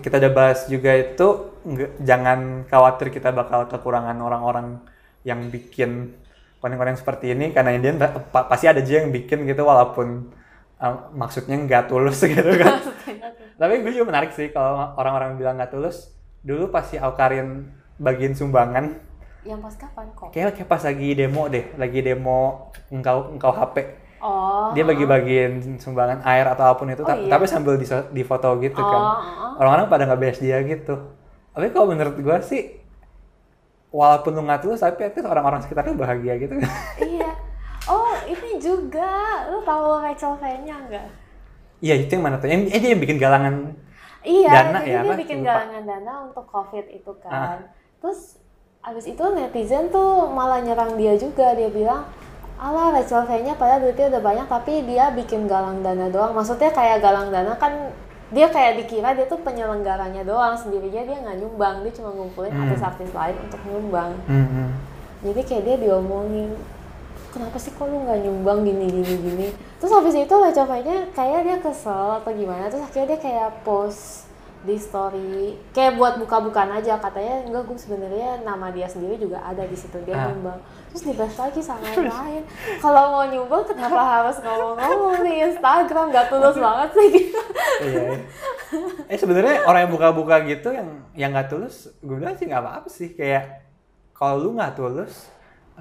kita 0.00 0.16
udah 0.22 0.32
bahas 0.32 0.64
juga 0.66 0.96
itu 0.96 1.28
nggak- 1.68 1.92
jangan 2.02 2.38
khawatir 2.66 3.12
kita 3.12 3.28
bakal 3.34 3.68
kekurangan 3.68 4.16
orang-orang 4.16 4.80
yang 5.22 5.52
bikin 5.52 6.16
konten-konten 6.62 6.96
seperti 6.98 7.34
ini 7.34 7.50
karena 7.50 7.74
Indian 7.74 7.98
pa- 8.00 8.46
pasti 8.46 8.70
ada 8.70 8.80
aja 8.80 9.02
yang 9.02 9.10
bikin 9.10 9.44
gitu 9.44 9.62
walaupun 9.66 10.30
eh, 10.80 10.94
maksudnya 11.14 11.56
nggak 11.58 11.90
tulus 11.90 12.22
gitu 12.32 12.52
kan. 12.58 12.80
Tapi 13.60 13.74
gue 13.84 13.92
juga 13.94 14.06
menarik 14.10 14.32
sih 14.34 14.50
kalau 14.50 14.96
orang-orang 14.98 15.38
bilang 15.38 15.54
nggak 15.58 15.72
tulus. 15.74 16.10
Dulu 16.42 16.74
pasti 16.74 16.98
Aukarin 16.98 17.70
bagiin 18.02 18.34
sumbangan, 18.34 18.98
yang 19.46 19.62
pas 19.62 19.74
kapan 19.78 20.10
kok 20.14 20.30
kayak 20.34 20.58
kayak 20.58 20.66
pas 20.70 20.82
lagi 20.82 21.08
demo 21.14 21.46
deh, 21.46 21.70
lagi 21.78 21.98
demo 22.02 22.70
engkau 22.90 23.30
engkau 23.34 23.50
HP. 23.54 23.76
Oh 24.22 24.70
Dia 24.72 24.86
bagi-bagiin 24.86 25.52
sumbangan 25.76 26.22
air 26.24 26.46
atau 26.46 26.64
apa 26.64 26.78
pun 26.78 26.86
itu, 26.86 27.02
Oh, 27.02 27.06
ta- 27.06 27.18
iya. 27.18 27.28
tapi 27.28 27.44
sambil 27.44 27.74
di, 27.74 27.84
di 27.84 28.22
foto 28.22 28.54
gitu 28.56 28.78
oh, 28.78 28.86
kan. 28.86 29.02
oh. 29.02 29.52
Orang-orang 29.58 29.86
pada 29.86 30.02
nggak 30.06 30.18
beres 30.18 30.38
dia 30.38 30.62
gitu. 30.62 30.94
Tapi 31.50 31.68
kalau 31.68 31.90
menurut 31.90 32.14
gue 32.14 32.36
sih, 32.40 32.62
walaupun 33.90 34.32
lu 34.32 34.42
nggak 34.42 34.62
tulus, 34.62 34.80
tapi 34.80 35.04
least 35.04 35.20
orang-orang 35.20 35.60
sekitarnya 35.60 35.92
bahagia 35.92 36.34
gitu. 36.38 36.54
iya 37.12 37.30
oh 37.84 38.14
ini 38.24 38.56
juga 38.56 39.10
lu 39.50 39.60
tahu 39.60 40.00
Rachel 40.00 40.38
V-nya 40.38 40.76
enggak 40.78 41.08
Iya 41.82 41.98
itu 41.98 42.14
yang 42.14 42.22
mana 42.22 42.38
tuh? 42.38 42.46
Yang, 42.46 42.70
eh, 42.70 42.78
dia 42.78 42.90
yang 42.94 43.02
bikin 43.02 43.18
galangan. 43.18 43.74
Iya, 44.22 44.50
Dana 44.54 44.78
ya, 44.86 45.02
dia 45.02 45.10
apa? 45.10 45.18
bikin 45.18 45.42
Lupa. 45.42 45.50
galangan 45.50 45.82
dana 45.82 46.12
untuk 46.30 46.44
COVID 46.46 46.86
itu 46.88 47.10
Ah. 47.10 47.58
kan. 47.58 47.58
Terus 47.98 48.38
abis 48.80 49.10
itu 49.10 49.24
netizen 49.34 49.90
tuh 49.90 50.30
malah 50.30 50.62
nyerang 50.62 50.94
dia 50.94 51.18
juga. 51.18 51.58
Dia 51.58 51.74
bilang, 51.74 52.06
alah 52.62 52.94
Rachel 52.94 53.26
V-nya 53.26 53.58
padahal 53.58 53.82
duitnya 53.82 54.06
udah 54.14 54.22
banyak 54.22 54.46
tapi 54.46 54.86
dia 54.86 55.10
bikin 55.10 55.50
galang 55.50 55.82
dana 55.82 56.06
doang. 56.06 56.30
Maksudnya 56.30 56.70
kayak 56.70 57.02
galang 57.02 57.34
dana 57.34 57.58
kan 57.58 57.90
dia 58.32 58.48
kayak 58.48 58.80
dikira 58.80 59.12
dia 59.12 59.28
tuh 59.28 59.36
penyelenggaranya 59.36 60.24
doang 60.24 60.56
sendirinya 60.56 61.04
dia 61.04 61.16
nggak 61.20 61.36
nyumbang 61.36 61.84
dia 61.84 61.92
cuma 61.92 62.16
ngumpulin 62.16 62.48
Hmm. 62.48 62.64
artis-artis 62.64 63.12
lain 63.12 63.36
untuk 63.44 63.60
nyumbang 63.68 64.16
Hmm, 64.24 64.48
hmm. 64.48 64.68
jadi 65.20 65.40
kayak 65.44 65.62
dia 65.68 65.76
diomongin 65.84 66.56
kenapa 67.28 67.60
sih 67.60 67.76
kok 67.76 67.84
lu 67.84 68.00
nggak 68.00 68.24
nyumbang 68.24 68.64
gini 68.64 68.88
gini 68.88 69.14
gini 69.20 69.48
terus 69.76 69.92
habis 69.92 70.16
itu 70.16 70.32
Rachel 70.32 70.64
V-nya 70.64 71.12
kayak 71.12 71.40
dia 71.44 71.56
kesel 71.60 72.08
atau 72.24 72.32
gimana 72.32 72.72
terus 72.72 72.80
akhirnya 72.80 73.12
dia 73.12 73.20
kayak 73.20 73.48
post 73.68 74.24
di 74.62 74.78
story. 74.78 75.58
Kayak 75.70 75.98
buat 75.98 76.14
buka-bukaan 76.18 76.70
aja 76.72 76.96
katanya 76.96 77.46
enggak 77.46 77.66
gue 77.66 77.78
sebenarnya 77.78 78.46
nama 78.46 78.70
dia 78.70 78.86
sendiri 78.86 79.18
juga 79.18 79.42
ada 79.42 79.66
di 79.66 79.74
situ. 79.74 79.98
Dia 80.06 80.14
Ah. 80.14 80.30
nyumbang. 80.30 80.58
Terus 80.90 81.02
dibahas 81.08 81.36
lagi 81.36 81.60
sama 81.60 81.84
yang 81.88 82.06
lain. 82.06 82.42
Kalau 82.78 83.02
mau 83.10 83.24
nyumbang 83.26 83.64
kenapa 83.66 84.00
harus 84.00 84.36
ngomong-ngomong 84.38 85.18
di 85.20 85.34
Instagram 85.42 86.06
nggak 86.10 86.26
tulus 86.30 86.56
banget 86.56 86.88
sih. 86.94 87.08
Gitu 87.12 87.40
iya, 87.82 88.02
iya. 88.14 88.20
Eh 89.10 89.18
sebenarnya 89.18 89.66
orang 89.66 89.80
yang 89.84 89.92
buka-buka 89.92 90.36
gitu 90.46 90.68
yang 90.70 90.88
yang 91.12 91.30
nggak 91.34 91.50
tulus, 91.50 91.90
gue 91.98 92.16
bilang 92.16 92.38
sih 92.38 92.46
nggak 92.46 92.62
apa-apa 92.62 92.88
sih. 92.88 93.12
Kayak 93.12 93.66
kalau 94.14 94.38
lu 94.38 94.48
nggak 94.54 94.78
tulus, 94.78 95.26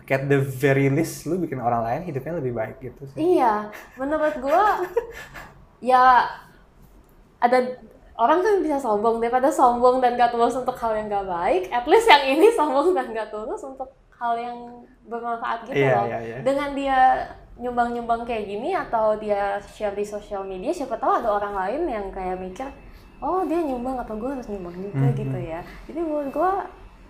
kayak 0.04 0.26
at 0.26 0.28
the 0.28 0.40
very 0.42 0.90
least 0.90 1.30
lu 1.30 1.38
bikin 1.38 1.62
orang 1.62 1.86
lain 1.86 2.02
hidupnya 2.04 2.42
lebih 2.42 2.54
baik 2.58 2.82
gitu 2.82 3.06
sih. 3.14 3.38
Iya, 3.38 3.70
menurut 3.96 4.34
gua 4.42 4.82
ya 5.78 6.26
ada 7.38 7.58
orang 8.22 8.40
kan 8.40 8.56
bisa 8.62 8.78
sombong 8.78 9.18
daripada 9.18 9.50
sombong 9.50 9.98
dan 9.98 10.14
gak 10.14 10.30
tulus 10.30 10.54
untuk 10.54 10.78
hal 10.78 10.94
yang 10.94 11.10
gak 11.10 11.26
baik. 11.26 11.64
At 11.70 11.86
least 11.86 12.06
yang 12.06 12.24
ini 12.30 12.48
sombong 12.58 12.94
dan 12.94 13.10
gak 13.10 13.30
tulus 13.30 13.62
untuk 13.62 13.90
hal 14.14 14.38
yang 14.38 14.58
bermanfaat 15.04 15.66
gitu 15.66 15.82
Iya, 15.82 15.98
loh. 15.98 16.06
iya, 16.06 16.20
iya. 16.22 16.36
Dengan 16.42 16.70
dia 16.72 17.00
nyumbang-nyumbang 17.58 18.22
kayak 18.24 18.46
gini 18.48 18.70
atau 18.72 19.18
dia 19.18 19.58
share 19.60 19.94
di 19.94 20.06
sosial 20.06 20.42
media, 20.42 20.70
siapa 20.70 20.96
tahu 20.96 21.20
ada 21.20 21.30
orang 21.32 21.54
lain 21.54 21.82
yang 21.90 22.06
kayak 22.10 22.38
mikir, 22.38 22.70
oh 23.18 23.42
dia 23.44 23.60
nyumbang 23.60 23.98
apa 23.98 24.14
gue 24.14 24.30
harus 24.30 24.48
nyumbang 24.48 24.78
juga 24.78 24.98
Hmm, 25.04 25.18
gitu 25.18 25.38
ya. 25.38 25.60
Jadi 25.86 26.00
menurut 26.00 26.30
gua 26.30 26.52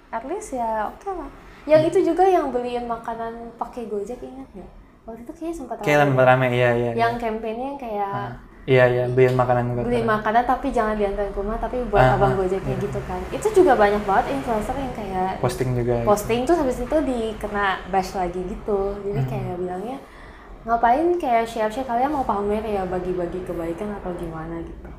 at 0.10 0.24
least 0.24 0.56
ya 0.56 0.88
oke 0.88 1.08
lah. 1.08 1.30
Yang 1.64 1.82
itu 1.94 2.12
juga 2.12 2.26
yang 2.26 2.50
beliin 2.50 2.84
makanan 2.84 3.54
pakai 3.56 3.86
Gojek 3.86 4.20
ingat 4.20 4.50
nggak? 4.52 4.72
Waktu 5.06 5.22
itu 5.24 5.32
kayaknya 5.32 5.56
sempat 5.56 5.76
Kayak 5.80 6.00
rame. 6.10 6.20
rame 6.20 6.48
iya 6.52 6.70
iya. 6.74 6.92
yang 6.96 7.16
campaignnya 7.16 7.68
yang 7.72 7.80
kayak 7.80 8.18
Iya 8.62 8.86
iya 8.86 9.04
beliin 9.10 9.34
makanan 9.34 9.74
buat 9.74 9.86
beli 9.86 10.06
makanan 10.06 10.44
tapi 10.46 10.70
jangan 10.70 10.94
diantarin 10.94 11.34
ke 11.34 11.40
rumah 11.42 11.58
tapi 11.58 11.82
buat 11.90 11.98
Ah, 11.98 12.14
abang 12.14 12.34
ah, 12.34 12.38
gojeknya 12.38 12.76
gitu 12.78 13.00
kan. 13.10 13.18
Itu 13.34 13.48
juga 13.52 13.74
banyak 13.74 14.06
banget 14.06 14.26
influencer 14.32 14.76
yang 14.76 14.94
kayak 14.94 15.42
posting 15.42 15.74
juga. 15.74 16.06
posting 16.06 16.40
tuh 16.46 16.54
habis 16.54 16.78
itu 16.78 16.98
dikena 17.02 17.82
bash 17.90 18.14
lagi 18.14 18.38
gitu. 18.38 18.94
Hmm. 18.94 19.02
jadi 19.02 19.22
kayak 19.26 19.56
bilangnya 19.58 19.98
ngapain 20.62 21.18
kayak 21.18 21.50
share 21.50 21.74
share 21.74 21.84
kalian 21.84 22.14
mau 22.14 22.22
pamer 22.22 22.62
ya 22.62 22.86
bagi-bagi 22.86 23.42
kebaikan 23.44 23.98
atau 23.98 24.14
gimana? 24.14 24.62
gitu. 24.62 24.90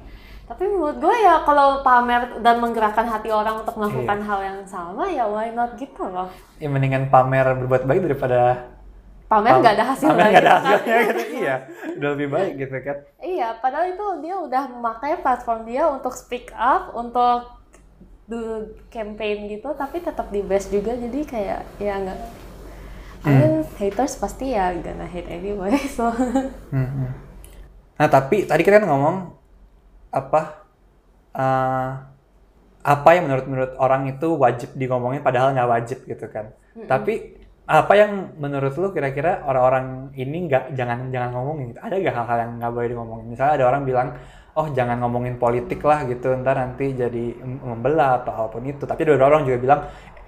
Tapi 0.43 0.67
menurut 0.67 0.99
gue 0.99 1.17
ya 1.17 1.47
kalau 1.47 1.81
pamer 1.81 2.43
dan 2.43 2.59
menggerakkan 2.59 3.07
hati 3.07 3.31
orang 3.31 3.63
untuk 3.63 3.79
melakukan 3.79 4.19
Iya. 4.19 4.27
hal 4.27 4.41
yang 4.43 4.59
sama 4.67 5.07
ya 5.07 5.23
why 5.25 5.55
not 5.55 5.79
gitu 5.79 6.03
loh. 6.03 6.27
Ya 6.59 6.67
mendingan 6.67 7.07
pamer 7.09 7.47
berbuat 7.57 7.87
baik 7.87 8.03
daripada 8.05 8.67
pamer 9.33 9.55
nggak 9.65 9.75
ada 9.81 9.85
hasilnya 9.97 10.13
pamer 10.13 10.29
nggak 10.29 10.45
ada 10.45 10.53
gitu 10.53 10.61
kan. 10.61 10.69
hasilnya 10.69 11.01
gitu. 11.09 11.23
iya. 11.41 11.57
Udah 11.97 12.09
lebih 12.13 12.29
baik 12.29 12.53
gitu 12.61 12.77
kan. 12.85 12.97
Iya, 13.25 13.49
padahal 13.65 13.87
itu 13.97 14.07
dia 14.21 14.35
udah 14.37 14.63
memakai 14.69 15.13
platform 15.25 15.61
dia 15.65 15.89
untuk 15.89 16.13
speak 16.13 16.53
up, 16.53 16.93
untuk 16.93 17.49
do 18.29 18.69
campaign 18.93 19.49
gitu, 19.49 19.73
tapi 19.73 20.05
tetap 20.05 20.29
di 20.29 20.45
base 20.45 20.69
juga, 20.69 20.93
jadi 20.93 21.21
kayak 21.25 21.61
ya 21.81 21.95
nggak. 21.97 22.21
I 23.23 23.31
mean, 23.31 23.63
haters 23.79 24.19
pasti 24.19 24.51
ya 24.51 24.75
gonna 24.75 25.07
hate 25.07 25.31
anyway 25.31 25.79
so 25.97 26.11
Hmm. 26.75 27.15
Nah 27.95 28.09
tapi 28.11 28.51
tadi 28.51 28.67
kita 28.67 28.83
kan 28.83 28.91
ngomong 28.91 29.31
apa 30.11 30.67
eh, 31.31 31.91
apa 32.83 33.09
yang 33.15 33.31
menurut 33.31 33.47
menurut 33.47 33.73
orang 33.79 34.11
itu 34.11 34.35
wajib 34.35 34.75
digomongin 34.75 35.23
padahal 35.23 35.55
nggak 35.55 35.71
wajib 35.71 35.99
gitu 36.03 36.27
kan. 36.27 36.51
Tapi 36.91 37.42
apa 37.67 37.93
yang 37.95 38.13
menurut 38.43 38.75
lu 38.77 38.91
kira-kira 38.91 39.47
orang-orang 39.47 40.11
ini 40.19 40.51
nggak 40.51 40.75
jangan 40.79 41.09
jangan 41.15 41.31
ngomongin 41.35 41.73
gitu. 41.73 41.81
Ada 41.81 41.95
gak 42.03 42.15
hal-hal 42.19 42.39
yang 42.45 42.53
nggak 42.59 42.73
boleh 42.75 42.95
ngomongin? 42.99 43.27
Misalnya 43.33 43.53
ada 43.59 43.67
orang 43.71 43.83
bilang 43.87 44.09
oh 44.59 44.67
jangan 44.75 45.01
ngomongin 45.01 45.39
politik 45.41 45.81
lah 45.87 46.05
gitu 46.05 46.35
ntar 46.43 46.59
nanti 46.59 46.93
jadi 46.93 47.25
mem- 47.41 47.63
membelah 47.63 48.21
atau 48.23 48.33
apa 48.35 48.59
pun 48.59 48.65
itu. 48.67 48.83
Tapi 48.85 49.01
ada 49.07 49.25
orang 49.25 49.47
juga 49.49 49.59
bilang 49.63 49.81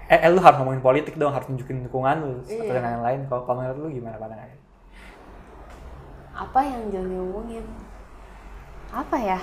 eh, 0.09 0.19
eh, 0.21 0.29
lu 0.31 0.39
harus 0.41 0.57
ngomongin 0.61 0.81
politik 0.81 1.13
dong 1.19 1.33
harus 1.35 1.47
tunjukin 1.49 1.85
dukungan 1.85 2.17
lu 2.23 2.31
atau 2.41 2.73
Iya. 2.73 2.81
yang 2.95 3.03
lain. 3.05 3.19
Kalau 3.29 3.41
kalau 3.45 3.57
menurut 3.61 3.77
lu 3.83 3.89
gimana 3.91 4.15
pandangannya? 4.21 4.59
apa 6.35 6.59
yang 6.67 6.91
jangan 6.91 7.09
diomongin 7.15 7.63
apa 8.91 9.17
ya 9.19 9.39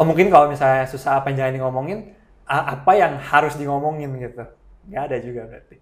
Oh 0.00 0.04
mungkin 0.08 0.32
kalau 0.32 0.48
misalnya 0.48 0.88
susah 0.88 1.20
apa 1.20 1.28
yang 1.30 1.38
jangan 1.52 1.68
ngomongin, 1.68 2.16
apa 2.48 2.96
yang 2.96 3.20
harus 3.20 3.54
di 3.60 3.68
ngomongin 3.68 4.16
gitu? 4.16 4.40
Nggak 4.88 5.02
ada 5.04 5.16
juga 5.20 5.40
berarti. 5.52 5.81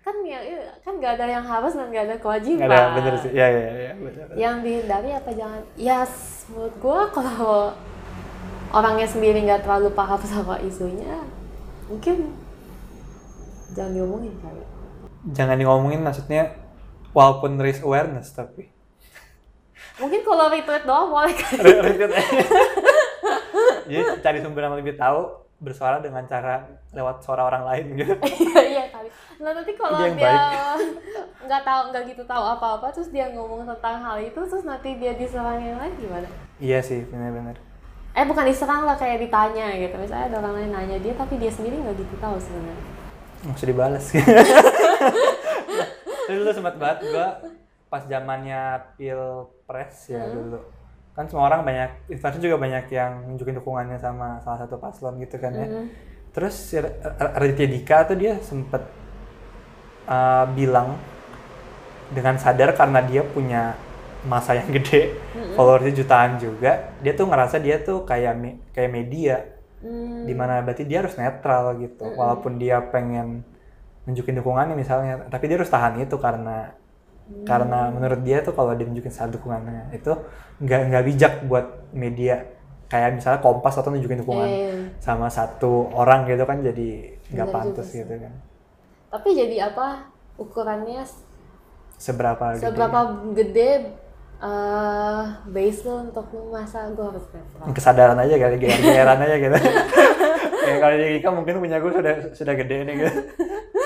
Kan 0.00 0.14
ya 0.22 0.38
iya, 0.40 0.60
kan 0.80 0.96
nggak 0.96 1.12
ada 1.14 1.24
yang 1.30 1.42
harus 1.42 1.72
dan 1.72 1.86
nggak 1.86 2.04
ada 2.04 2.14
kewajiban 2.16 2.62
Nggak 2.62 2.72
ada 2.72 2.94
bener 2.94 3.12
sih. 3.16 3.30
Ya 3.30 3.46
ya 3.46 3.60
ya. 3.60 3.92
bener. 3.94 4.24
yang 4.34 4.54
dihindari 4.60 5.08
apa 5.10 5.30
jangan 5.30 5.60
ya 5.74 6.02
s- 6.02 6.46
menurut 6.46 6.74
gue 6.74 6.98
kalau 7.12 7.74
orangnya 8.70 9.04
sendiri 9.04 9.42
nggak 9.42 9.60
terlalu 9.60 9.90
paham 9.90 10.16
sama 10.22 10.54
isunya 10.60 11.20
mungkin 11.84 12.32
jangan 13.70 13.92
diomongin 13.92 14.34
kali 14.38 14.62
Jangan 15.30 15.54
di 15.54 15.62
ngomongin 15.62 16.00
maksudnya 16.00 16.42
walaupun 17.10 17.56
raise 17.56 17.80
awareness 17.80 18.30
tapi. 18.30 18.68
mungkin 19.96 20.20
kalau 20.22 20.48
retweet 20.48 20.82
doang 20.82 21.06
boleh 21.06 21.30
Re- 21.60 21.80
retweet 21.84 22.08
cari 24.22 24.38
sumber 24.38 24.62
yang 24.62 24.74
lebih 24.74 24.94
tahu 24.94 25.39
bersuara 25.60 26.00
dengan 26.00 26.24
cara 26.24 26.64
lewat 26.90 27.20
suara 27.20 27.44
orang 27.44 27.68
lain 27.68 27.84
gitu. 27.94 28.16
iya 28.40 28.60
iya 28.64 28.84
kali 28.88 29.08
nah 29.38 29.52
nanti 29.52 29.72
kalau 29.76 29.96
Dia 30.00 30.32
nggak 31.46 31.62
tahu 31.62 31.82
nggak 31.92 32.02
gitu 32.08 32.22
tahu 32.24 32.44
apa 32.44 32.66
apa 32.80 32.86
terus 32.90 33.08
dia 33.08 33.28
ngomong 33.30 33.68
tentang 33.68 34.00
hal 34.00 34.16
itu 34.16 34.36
terus 34.36 34.64
nanti 34.64 34.96
dia 34.96 35.12
diserang 35.12 35.60
yang 35.60 35.76
lain 35.76 35.92
gimana 35.96 36.28
Iya 36.56 36.80
sih 36.80 37.04
benar-benar. 37.04 37.56
eh 38.10 38.24
bukan 38.24 38.44
diserang 38.44 38.82
lah 38.84 38.96
kayak 38.96 39.22
ditanya 39.22 39.70
gitu 39.76 39.94
misalnya 39.94 40.26
ada 40.32 40.36
orang 40.42 40.54
lain 40.58 40.70
nanya 40.72 40.98
dia 40.98 41.14
tapi 41.14 41.36
dia 41.36 41.48
sendiri 41.48 41.76
nggak 41.78 41.96
gitu 41.96 42.14
tahu 42.18 42.36
sebenarnya 42.36 42.84
Nggak 43.40 43.56
usah 43.56 43.68
dibalas. 43.68 44.04
Terus 46.28 46.36
dulu 46.40 46.52
sempat 46.52 46.76
banget 46.76 47.08
gua 47.08 47.28
pas 47.88 48.04
zamannya 48.04 48.60
pilpres 48.94 49.96
ya 50.08 50.28
dulu. 50.28 50.60
Kan 51.16 51.26
semua 51.28 51.50
orang 51.50 51.66
banyak, 51.66 51.90
influencer 52.08 52.40
juga 52.40 52.56
banyak 52.56 52.86
yang 52.90 53.12
nunjukin 53.28 53.58
dukungannya 53.60 53.98
sama 53.98 54.40
salah 54.40 54.58
satu 54.62 54.78
paslon 54.78 55.18
gitu 55.20 55.36
kan 55.36 55.52
ya. 55.52 55.66
Terus 56.30 56.54
si 56.54 56.76
Raditya 57.18 57.66
Dika 57.66 57.96
tuh 58.06 58.16
dia 58.16 58.38
sempet 58.38 58.82
uh, 60.06 60.46
bilang 60.54 60.94
dengan 62.10 62.38
sadar 62.38 62.74
karena 62.74 63.02
dia 63.02 63.22
punya 63.22 63.74
masa 64.26 64.52
yang 64.58 64.68
gede, 64.70 65.16
followersnya 65.54 65.94
jutaan 65.96 66.36
juga, 66.36 66.92
dia 67.00 67.12
tuh 67.16 67.26
ngerasa 67.26 67.56
dia 67.58 67.80
tuh 67.80 68.04
kayak 68.04 68.34
me- 68.36 68.60
kayak 68.72 68.90
media. 68.90 69.36
Hmm, 69.80 70.28
di 70.28 70.36
mana 70.36 70.60
berarti 70.60 70.84
dia 70.84 71.00
harus 71.00 71.16
netral 71.16 71.72
gitu 71.80 72.04
walaupun 72.04 72.60
dia 72.60 72.84
pengen 72.92 73.40
nunjukin 74.04 74.36
dukungannya 74.36 74.76
misalnya 74.76 75.24
tapi 75.32 75.48
dia 75.48 75.56
harus 75.56 75.72
tahan 75.72 76.04
itu 76.04 76.20
karena 76.20 76.76
karena 77.42 77.88
menurut 77.88 78.20
dia 78.20 78.40
tuh 78.40 78.52
kalau 78.52 78.74
dia 78.74 78.84
nunjukin 78.84 79.10
saat 79.10 79.30
dukungannya 79.30 79.90
itu 79.90 80.12
nggak 80.60 80.80
nggak 80.88 81.04
bijak 81.06 81.32
buat 81.46 81.66
media. 81.90 82.44
Kayak 82.86 83.22
misalnya 83.22 83.38
kompas 83.38 83.78
atau 83.78 83.90
nunjukin 83.90 84.20
dukungan 84.20 84.48
Iya. 84.50 84.72
sama 84.98 85.30
satu 85.30 85.88
orang 85.94 86.26
gitu 86.26 86.42
kan 86.42 86.58
jadi 86.58 87.14
nggak 87.30 87.48
pantas 87.48 87.86
gitu 87.88 88.10
kan. 88.10 88.32
Tapi 89.08 89.28
jadi 89.30 89.70
apa? 89.70 90.10
Ukurannya 90.34 91.06
seberapa 91.94 92.56
seberapa 92.56 92.98
gede 93.30 93.94
eh 94.40 95.24
base 95.46 95.84
lo 95.84 96.00
untuk 96.00 96.24
masa 96.48 96.88
gue 96.90 97.04
harus 97.04 97.28
netral 97.28 97.76
kesadaran 97.76 98.16
aja 98.16 98.34
kali 98.34 98.56
geran 98.58 99.20
aja 99.20 99.36
gitu. 99.36 99.52
Kayak 100.64 100.78
kalau 100.82 100.94
di 100.96 101.06
Ika 101.20 101.28
mungkin 101.28 101.54
punya 101.60 101.76
gue 101.76 101.92
sudah 101.92 102.14
sudah 102.32 102.54
gede 102.56 102.76
nih 102.88 102.94
gitu 102.98 103.12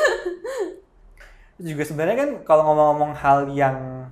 juga 1.59 1.83
sebenarnya 1.87 2.17
kan 2.19 2.31
kalau 2.43 2.63
ngomong-ngomong 2.67 3.13
hal 3.15 3.47
yang 3.55 4.09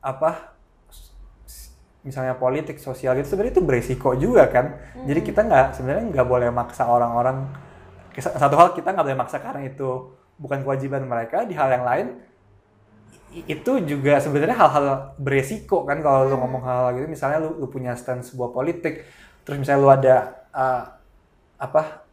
apa 0.00 0.56
misalnya 2.00 2.32
politik 2.40 2.80
sosial 2.80 3.12
gitu 3.20 3.36
sebenarnya 3.36 3.60
itu 3.60 3.64
beresiko 3.64 4.16
juga 4.16 4.48
kan. 4.48 4.80
Jadi 5.04 5.20
kita 5.20 5.44
nggak 5.44 5.66
sebenarnya 5.76 6.04
nggak 6.08 6.28
boleh 6.28 6.48
maksa 6.48 6.88
orang-orang 6.88 7.52
satu 8.16 8.56
hal 8.56 8.72
kita 8.72 8.96
nggak 8.96 9.06
boleh 9.06 9.20
maksa 9.20 9.36
karena 9.38 9.68
itu 9.68 10.16
bukan 10.40 10.64
kewajiban 10.64 11.04
mereka. 11.04 11.44
Di 11.44 11.52
hal 11.52 11.68
yang 11.68 11.84
lain 11.84 12.06
itu 13.30 13.72
juga 13.86 14.18
sebenarnya 14.18 14.56
hal-hal 14.58 15.14
beresiko 15.20 15.86
kan 15.86 16.02
kalau 16.02 16.26
lu 16.26 16.34
ngomong 16.34 16.64
hal, 16.66 16.98
gitu. 16.98 17.06
Misalnya 17.06 17.38
lu, 17.38 17.60
lu 17.62 17.70
punya 17.70 17.94
stand 17.94 18.24
sebuah 18.24 18.50
politik 18.50 19.04
terus 19.44 19.56
misalnya 19.60 19.80
lu 19.80 19.90
ada 19.92 20.16
uh, 20.56 20.82
apa 21.60 22.04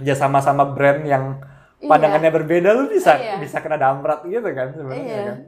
kerja 0.00 0.16
sama 0.16 0.40
sama 0.40 0.64
brand 0.64 1.04
yang 1.04 1.44
Iya. 1.84 1.90
pandangannya 1.92 2.30
berbeda 2.32 2.68
lu 2.72 2.88
bisa 2.88 3.12
Iya. 3.14 3.36
bisa 3.38 3.60
kena 3.60 3.76
damprat 3.76 4.24
gitu 4.24 4.48
kan 4.50 4.72
sebenarnya 4.72 5.04
Iya. 5.04 5.22
kan 5.28 5.38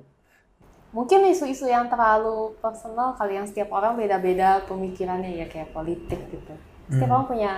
mungkin 0.93 1.21
isu-isu 1.29 1.67
yang 1.67 1.89
terlalu 1.89 2.57
personal 2.57 3.13
kali 3.13 3.37
yang 3.37 3.45
setiap 3.45 3.69
orang 3.69 3.97
beda-beda 3.97 4.65
pemikirannya 4.65 5.33
ya 5.35 5.47
kayak 5.47 5.73
politik 5.73 6.21
gitu 6.29 6.55
setiap 6.89 7.11
orang 7.11 7.27
punya 7.27 7.53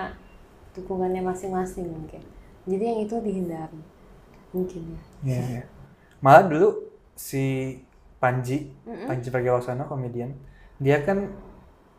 dukungannya 0.73 1.21
masing-masing 1.21 1.87
mungkin 1.87 2.19
jadi 2.63 2.83
yang 2.83 2.99
itu 3.03 3.15
dihindari 3.19 3.79
mungkin 4.51 4.81
ya 4.95 5.01
Iya, 5.19 5.41
iya. 5.45 5.63
Malah 6.19 6.47
dulu 6.47 6.67
si 7.11 7.75
Panji, 8.19 8.71
Panji 9.07 9.27
Pragiwaksono 9.27 9.83
komedian, 9.83 10.31
dia 10.75 10.99
kan 10.99 11.31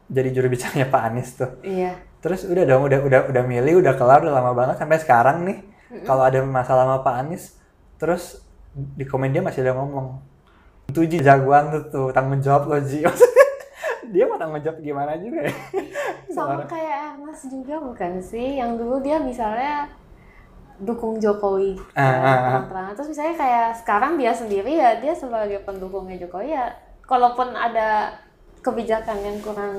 jadi 0.08 0.28
juru 0.32 0.48
bicaranya 0.48 0.88
Pak 0.88 1.02
Anies 1.08 1.36
tuh. 1.36 1.48
iya 1.60 1.96
Terus 2.20 2.44
udah 2.44 2.64
dong, 2.64 2.84
udah 2.84 3.00
udah 3.00 3.20
udah 3.28 3.42
milih, 3.44 3.80
udah 3.80 3.96
kelar, 3.96 4.20
udah 4.20 4.34
lama 4.34 4.52
banget 4.52 4.76
sampai 4.76 5.00
sekarang 5.00 5.48
nih. 5.48 5.58
Kalau 5.90 6.22
ada 6.22 6.38
masalah 6.40 6.84
sama 6.84 6.98
Pak 7.00 7.14
Anies, 7.18 7.58
terus 7.96 8.46
di 8.70 9.02
komen 9.02 9.28
dia 9.28 9.40
masih 9.40 9.60
ada 9.60 9.74
ngomong, 9.74 10.22
itu 10.86 11.02
Ji 11.04 11.18
jagoan 11.18 11.68
tuh, 11.68 11.82
tuh 11.86 12.06
tanggung 12.10 12.38
jawab 12.38 12.66
lo 12.66 12.78
Ji. 12.78 13.02
Dia 14.10 14.26
mau 14.26 14.34
tanggung 14.34 14.58
jawab 14.58 14.78
gimana 14.78 15.14
juga 15.14 15.46
ya? 15.46 15.54
sama 16.34 16.62
kayak 16.64 17.14
Ernest 17.14 17.46
juga 17.46 17.78
bukan 17.78 18.18
sih 18.20 18.56
yang 18.56 18.74
dulu 18.74 18.98
dia 18.98 19.18
misalnya 19.18 19.86
dukung 20.78 21.18
Jokowi 21.18 21.74
Ah, 21.92 22.02
ah, 22.02 22.14
ah. 22.16 22.38
terang-terangan 22.40 22.92
terus 22.94 23.08
misalnya 23.10 23.34
kayak 23.36 23.68
sekarang 23.76 24.12
dia 24.14 24.32
sendiri 24.32 24.72
ya 24.72 24.90
dia 24.96 25.10
sebagai 25.12 25.58
pendukungnya 25.60 26.16
Jokowi 26.18 26.50
ya 26.50 26.70
kalaupun 27.02 27.50
ada 27.50 28.14
kebijakan 28.62 29.18
yang 29.20 29.38
kurang 29.42 29.76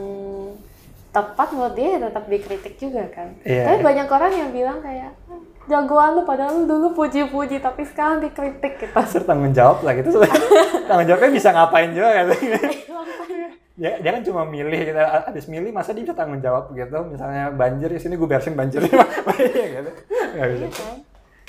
tepat 1.09 1.47
menurut 1.51 1.75
dia 1.75 1.87
ya 1.95 2.07
tetap 2.07 2.23
dikritik 2.25 2.75
juga 2.77 3.03
kan 3.09 3.35
Iya. 3.43 3.63
tapi 3.67 3.77
banyak 3.81 4.07
orang 4.07 4.31
yang 4.31 4.49
bilang 4.51 4.79
kayak 4.79 5.11
"Ah, 5.27 5.39
jagoan 5.69 6.17
lu 6.17 6.21
padahal 6.25 6.61
lu 6.61 6.63
dulu 6.65 6.87
puji-puji 6.95 7.61
tapi 7.61 7.85
sekarang 7.85 8.21
dikritik 8.21 8.81
gitu. 8.81 8.93
Terus 9.13 9.25
tanggung 9.25 9.53
jawab 9.53 9.81
lah 9.85 9.93
gitu. 9.93 10.09
tanggung 10.89 11.07
jawabnya 11.07 11.31
bisa 11.31 11.49
ngapain 11.53 11.89
juga 11.93 12.09
kan? 12.11 12.25
ya 13.81 13.97
dia 13.97 14.11
kan 14.13 14.21
cuma 14.21 14.45
milih 14.45 14.93
kita 14.93 15.01
habis 15.25 15.45
milih 15.49 15.71
masa 15.73 15.95
dia 15.95 16.03
bisa 16.05 16.13
tanggung 16.17 16.41
jawab 16.41 16.73
gitu? 16.73 16.97
Misalnya 17.07 17.49
banjir 17.53 17.89
di 17.89 17.99
sini 18.01 18.13
gue 18.17 18.27
beresin 18.27 18.53
banjirnya 18.53 18.93
Iya 19.37 19.65
gitu. 19.79 19.91
Nggak 20.37 20.47
bisa. 20.49 20.65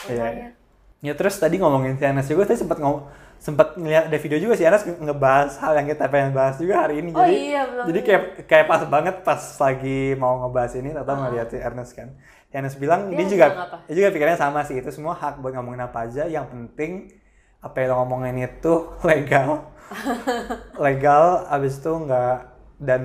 Iya 0.09 0.23
Makanya. 0.23 0.49
ya 1.03 1.13
terus 1.19 1.35
tadi 1.37 1.59
ngomongin 1.59 1.99
si 1.99 2.05
Anas 2.07 2.27
juga 2.27 2.47
saya 2.47 2.59
sempat 2.59 2.79
ngom 2.79 3.07
sempat 3.43 3.75
ngeliat 3.75 4.07
ada 4.07 4.19
video 4.23 4.39
juga 4.39 4.55
si 4.55 4.63
Anas 4.63 4.87
nge- 4.87 5.03
ngebahas 5.03 5.59
hal 5.59 5.75
yang 5.75 5.91
kita 5.91 6.07
pengen 6.07 6.31
bahas 6.31 6.63
juga 6.63 6.87
hari 6.87 7.03
ini. 7.03 7.11
Oh 7.11 7.27
jadi 7.27 7.35
iya, 7.35 7.63
belum 7.67 7.85
jadi 7.91 8.01
kayak 8.07 8.23
kayak 8.47 8.67
pas 8.71 8.83
banget 8.87 9.17
pas 9.27 9.43
lagi 9.59 10.15
mau 10.15 10.47
ngebahas 10.47 10.73
ini 10.79 10.95
atau 10.95 11.15
ngeliat 11.19 11.49
si 11.51 11.59
Ernest 11.59 11.93
kan 11.99 12.15
Ernest 12.53 12.77
bilang 12.77 13.09
Dia 13.09 13.25
dia, 13.25 13.29
juga 13.29 13.47
apa? 13.49 13.77
dia 13.89 13.95
juga 13.97 14.09
pikirannya 14.13 14.39
sama 14.39 14.61
sih 14.63 14.77
itu 14.79 14.91
semua 14.93 15.17
hak 15.17 15.41
buat 15.41 15.57
ngomongin 15.57 15.83
apa 15.83 16.05
aja 16.05 16.29
yang 16.29 16.47
penting 16.47 17.09
apa 17.59 17.77
yang 17.81 17.97
lo 17.97 18.05
ngomongin 18.05 18.37
itu 18.39 18.73
legal 19.09 19.73
legal 20.77 21.25
abis 21.49 21.81
itu 21.81 21.93
nggak 21.93 22.37
dan 22.79 23.03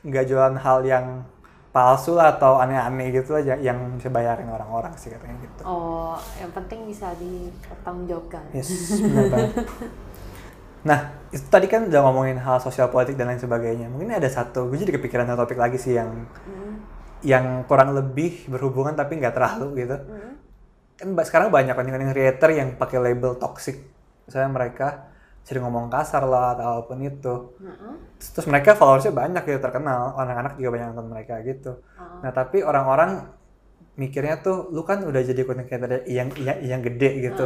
nggak 0.00 0.24
jualan 0.24 0.56
hal 0.56 0.78
yang 0.86 1.06
palsu 1.70 2.16
lah 2.16 2.32
atau 2.32 2.56
aneh-aneh 2.56 3.12
gitu 3.12 3.36
aja 3.36 3.52
yang 3.60 3.76
bisa 4.00 4.08
bayarin 4.08 4.48
orang-orang 4.48 4.96
sih 4.96 5.12
katanya 5.12 5.36
gitu 5.44 5.60
oh 5.60 6.16
yang 6.40 6.48
penting 6.52 6.88
bisa 6.88 7.12
dipertanggungjawabkan 7.20 8.42
Yes, 8.54 8.96
benar. 9.02 9.52
Nah, 10.86 10.98
itu 11.34 11.42
tadi 11.50 11.66
kan 11.66 11.90
udah 11.90 11.98
ngomongin 11.98 12.38
hal 12.38 12.62
sosial 12.62 12.86
politik 12.86 13.18
dan 13.18 13.26
lain 13.26 13.42
sebagainya. 13.42 13.90
Mungkin 13.90 14.06
ada 14.06 14.30
satu, 14.30 14.70
gue 14.70 14.78
jadi 14.78 14.94
kepikiran 14.94 15.26
satu 15.26 15.42
topik 15.42 15.58
lagi 15.58 15.74
sih 15.82 15.98
yang 15.98 16.06
Hmm. 16.46 16.78
Yang 17.24 17.64
kurang 17.64 17.96
lebih 17.96 18.48
berhubungan 18.50 18.92
tapi 18.92 19.16
nggak 19.16 19.34
terlalu 19.34 19.84
gitu. 19.84 19.96
Hmm. 19.96 20.34
kan 20.96 21.12
sekarang 21.28 21.48
banyak 21.52 21.76
konten-konten 21.76 22.12
creator 22.16 22.50
yang 22.56 22.72
pakai 22.80 22.96
label 22.96 23.36
toxic 23.36 23.84
misalnya 24.24 24.48
mereka 24.48 24.88
sering 25.46 25.62
ngomong 25.62 25.86
kasar 25.86 26.26
lah 26.26 26.58
atau 26.58 26.82
apa 26.82 26.90
pun 26.90 26.98
itu 27.04 27.34
Heeh. 27.62 27.94
terus, 28.18 28.46
mereka 28.50 28.74
followersnya 28.74 29.14
banyak 29.14 29.46
gitu 29.46 29.60
terkenal 29.62 30.16
anak-anak 30.18 30.58
juga 30.58 30.70
banyak 30.74 30.86
nonton 30.90 31.06
mereka 31.12 31.38
gitu 31.44 31.84
Heeh. 31.94 32.18
nah 32.26 32.30
tapi 32.32 32.64
orang-orang 32.64 33.28
mikirnya 34.00 34.40
tuh 34.40 34.72
lu 34.72 34.82
kan 34.82 35.04
udah 35.04 35.20
jadi 35.20 35.40
content 35.46 35.68
creator 35.68 36.02
yang 36.08 36.28
yang, 36.40 36.58
yang 36.64 36.80
gede 36.80 37.30
gitu 37.30 37.44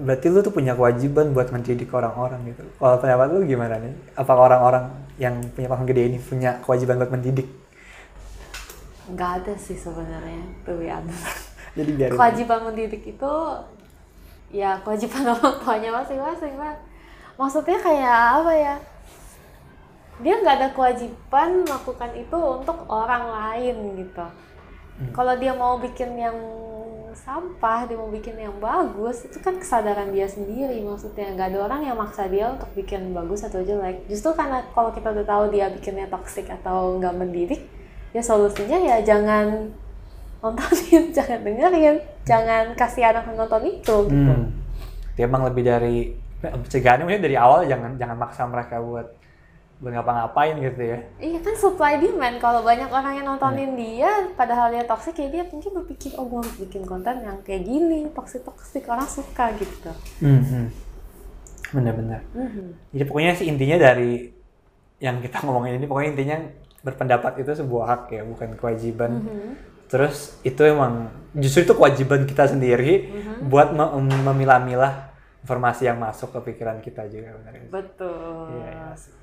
berarti 0.00 0.26
lu 0.32 0.40
tuh 0.40 0.54
punya 0.54 0.72
kewajiban 0.72 1.36
buat 1.36 1.52
mendidik 1.52 1.92
orang-orang 1.92 2.40
gitu 2.48 2.64
kalau 2.80 2.96
pendapat 2.96 3.26
lu 3.28 3.44
gimana 3.44 3.76
nih 3.76 3.92
apakah 4.16 4.42
orang-orang 4.48 4.84
yang 5.20 5.36
punya 5.52 5.68
panggung 5.68 5.88
gede 5.88 6.02
ini 6.08 6.18
punya 6.22 6.62
kewajiban 6.64 6.96
buat 6.96 7.12
mendidik 7.12 7.48
nggak 9.12 9.30
ada 9.44 9.54
sih 9.56 9.76
sebenarnya 9.76 10.44
tuh 10.64 10.80
ya 10.88 10.98
jadi 11.72 11.90
biarin 11.96 12.16
kewajiban 12.16 12.60
mendidik 12.68 13.02
itu 13.16 13.32
ya 14.52 14.76
kewajiban 14.84 15.24
orang 15.32 15.56
tuanya 15.64 15.90
masing-masing 15.90 16.54
lah. 16.60 16.76
Maksudnya 17.40 17.80
kayak 17.80 18.44
apa 18.44 18.52
ya? 18.52 18.74
Dia 20.20 20.34
nggak 20.38 20.56
ada 20.60 20.68
kewajiban 20.76 21.64
melakukan 21.64 22.12
itu 22.14 22.36
untuk 22.36 22.78
orang 22.86 23.24
lain 23.32 23.76
gitu. 24.04 24.26
Kalau 25.16 25.34
dia 25.40 25.56
mau 25.56 25.80
bikin 25.80 26.14
yang 26.14 26.36
sampah 27.12 27.84
dia 27.84 27.96
mau 27.96 28.08
bikin 28.08 28.40
yang 28.40 28.56
bagus 28.56 29.24
itu 29.24 29.40
kan 29.40 29.56
kesadaran 29.56 30.12
dia 30.12 30.28
sendiri. 30.28 30.84
Maksudnya 30.84 31.32
nggak 31.32 31.56
ada 31.56 31.58
orang 31.64 31.80
yang 31.88 31.96
maksa 31.96 32.28
dia 32.28 32.52
untuk 32.52 32.68
bikin 32.76 33.16
bagus 33.16 33.48
atau 33.48 33.64
jelek. 33.64 34.04
Justru 34.12 34.36
karena 34.36 34.60
kalau 34.76 34.92
kita 34.92 35.10
udah 35.10 35.24
tahu 35.24 35.44
dia 35.48 35.72
bikinnya 35.72 36.06
toksik 36.12 36.52
atau 36.52 37.00
nggak 37.00 37.16
mendidik 37.16 37.64
ya 38.12 38.22
solusinya 38.22 38.78
ya 38.78 38.96
jangan 39.00 39.72
nontonin 40.44 41.10
jangan 41.16 41.40
dengerin 41.40 41.96
jangan 42.26 42.64
kasih 42.76 43.08
anak 43.08 43.26
nonton 43.32 43.62
itu 43.66 43.96
gitu 44.08 44.32
hmm. 44.36 44.46
dia 45.16 45.24
emang 45.24 45.48
lebih 45.48 45.64
dari 45.64 46.12
pencegahannya 46.42 47.06
mungkin 47.06 47.22
dari 47.22 47.36
awal 47.38 47.62
jangan 47.64 47.94
jangan 47.96 48.18
maksa 48.18 48.42
mereka 48.50 48.82
buat 48.82 49.06
buat 49.82 49.98
ngapa-ngapain 49.98 50.62
gitu 50.62 50.82
ya 50.82 50.98
iya 51.18 51.38
kan 51.42 51.54
supply 51.58 51.98
demand 51.98 52.38
kalau 52.38 52.62
banyak 52.62 52.86
orang 52.86 53.18
yang 53.18 53.26
nontonin 53.26 53.74
dia 53.74 54.30
padahal 54.38 54.70
dia 54.70 54.86
toksik 54.86 55.18
ya 55.18 55.26
dia 55.26 55.42
mungkin 55.50 55.74
berpikir 55.82 56.14
oh 56.18 56.26
gue 56.26 56.38
harus 56.38 56.54
bikin 56.54 56.86
konten 56.86 57.18
yang 57.22 57.38
kayak 57.42 57.66
gini 57.66 58.06
toksik 58.14 58.46
toksik 58.46 58.86
orang 58.86 59.06
suka 59.10 59.50
gitu 59.58 59.90
hmm, 60.22 60.42
hmm. 60.42 60.66
bener-bener 61.74 62.22
Mhm. 62.30 62.94
jadi 62.94 63.04
pokoknya 63.10 63.32
sih 63.34 63.46
intinya 63.50 63.78
dari 63.90 64.30
yang 65.02 65.18
kita 65.18 65.42
ngomongin 65.46 65.82
ini 65.82 65.86
pokoknya 65.90 66.10
intinya 66.14 66.36
berpendapat 66.82 67.40
itu 67.40 67.54
sebuah 67.54 67.84
hak 67.86 68.02
ya 68.10 68.22
bukan 68.22 68.54
kewajiban 68.54 69.22
Mhm. 69.22 69.50
terus 69.86 70.36
itu 70.42 70.60
emang 70.62 71.08
justru 71.32 71.62
itu 71.62 71.74
kewajiban 71.74 72.26
kita 72.26 72.50
sendiri 72.50 73.08
Mhm. 73.08 73.34
buat 73.46 73.70
mem- 73.70 74.22
memilah-milah 74.22 75.14
informasi 75.42 75.86
yang 75.86 75.98
masuk 75.98 76.30
ke 76.30 76.52
pikiran 76.52 76.78
kita 76.78 77.06
juga 77.06 77.34
benar 77.38 77.54
betul 77.66 78.46
Iya, 78.50 78.68
iya, 78.68 78.84
asik. 78.94 79.14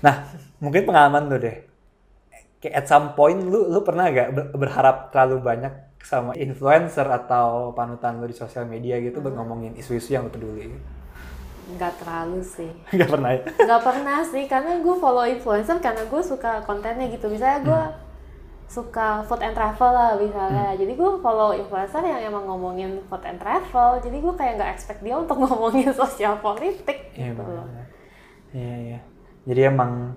Nah, 0.00 0.14
mungkin 0.58 0.82
pengalaman 0.82 1.28
lu 1.28 1.36
deh. 1.36 1.56
Kayak 2.56 2.74
at 2.74 2.86
some 2.88 3.12
point 3.12 3.36
lu 3.36 3.68
lu 3.68 3.80
pernah 3.80 4.08
gak 4.08 4.32
ber- 4.32 4.50
berharap 4.56 5.12
terlalu 5.12 5.40
banyak 5.40 5.72
sama 6.00 6.32
influencer 6.34 7.04
atau 7.04 7.70
panutan 7.70 8.16
lu 8.16 8.24
di 8.24 8.32
sosial 8.32 8.64
media 8.64 8.96
gitu 8.96 9.20
buat 9.20 9.36
ngomongin 9.36 9.76
isu-isu 9.76 10.16
yang 10.16 10.24
lu 10.24 10.32
peduli? 10.32 10.72
Nggak 11.76 11.94
terlalu 12.00 12.40
sih. 12.42 12.70
Gak 12.98 13.10
pernah 13.10 13.30
ya? 13.34 13.40
nggak 13.46 13.82
pernah 13.82 14.18
sih 14.24 14.44
karena 14.46 14.78
gue 14.78 14.94
follow 14.96 15.24
influencer 15.26 15.76
karena 15.78 16.02
gue 16.06 16.22
suka 16.22 16.62
kontennya 16.64 17.06
gitu. 17.10 17.28
Misalnya 17.28 17.60
gue 17.62 17.82
suka 18.70 19.26
food 19.26 19.42
and 19.42 19.54
travel 19.54 19.90
lah 19.90 20.14
misalnya. 20.14 20.78
Jadi 20.78 20.92
gue 20.94 21.10
follow 21.18 21.50
influencer 21.52 22.02
yang 22.06 22.22
emang 22.22 22.46
ngomongin 22.46 23.02
food 23.10 23.22
and 23.26 23.42
travel. 23.42 23.98
Jadi 23.98 24.16
gue 24.22 24.34
kayak 24.38 24.52
nggak 24.62 24.70
expect 24.70 25.00
dia 25.02 25.18
untuk 25.18 25.36
ngomongin 25.42 25.90
sosial 25.90 26.38
politik 26.38 27.10
Iya 27.18 27.34
gitu 27.34 27.42
loh. 27.42 27.66
benar. 27.66 27.86
Iya 28.54 28.74
iya. 28.78 28.98
Jadi 29.46 29.60
emang 29.66 30.14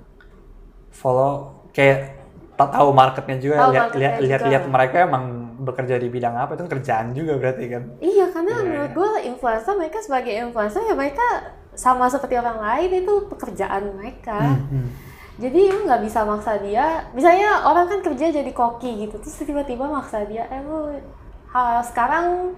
follow 0.94 1.66
kayak 1.74 2.22
tak 2.54 2.70
tahu 2.70 2.94
marketnya 2.94 3.38
juga 3.42 3.74
lihat 3.74 3.98
lihat 3.98 4.42
lihat 4.46 4.64
mereka 4.70 5.10
emang 5.10 5.43
bekerja 5.64 5.96
di 5.96 6.08
bidang 6.08 6.36
apa 6.36 6.54
itu 6.54 6.64
kerjaan 6.68 7.12
juga 7.12 7.34
berarti 7.36 7.66
kan. 7.68 7.84
iya 8.00 8.28
karena 8.30 8.52
Iya, 8.54 8.62
menurut 8.62 8.86
iya. 8.86 8.96
gue 8.96 9.12
influencer 9.26 9.74
mereka 9.74 9.98
sebagai 10.00 10.34
influencer 10.36 10.82
ya 10.84 10.94
mereka 10.94 11.26
sama 11.74 12.06
seperti 12.06 12.36
orang 12.36 12.60
lain 12.60 13.02
itu 13.02 13.14
pekerjaan 13.28 13.84
mereka 13.96 14.38
Hmm, 14.38 14.70
hmm. 14.70 14.88
jadi 15.36 15.62
lu 15.72 15.80
nggak 15.84 16.04
bisa 16.04 16.22
maksa 16.24 16.60
dia 16.60 16.86
misalnya 17.12 17.64
orang 17.64 17.88
kan 17.88 18.00
kerja 18.04 18.30
jadi 18.30 18.52
koki 18.52 19.04
gitu 19.04 19.18
terus 19.18 19.40
tiba-tiba 19.40 19.88
maksa 19.88 20.22
dia 20.24 20.46
eh 20.46 20.62
lu 20.62 20.94
ha, 21.50 21.82
sekarang 21.82 22.54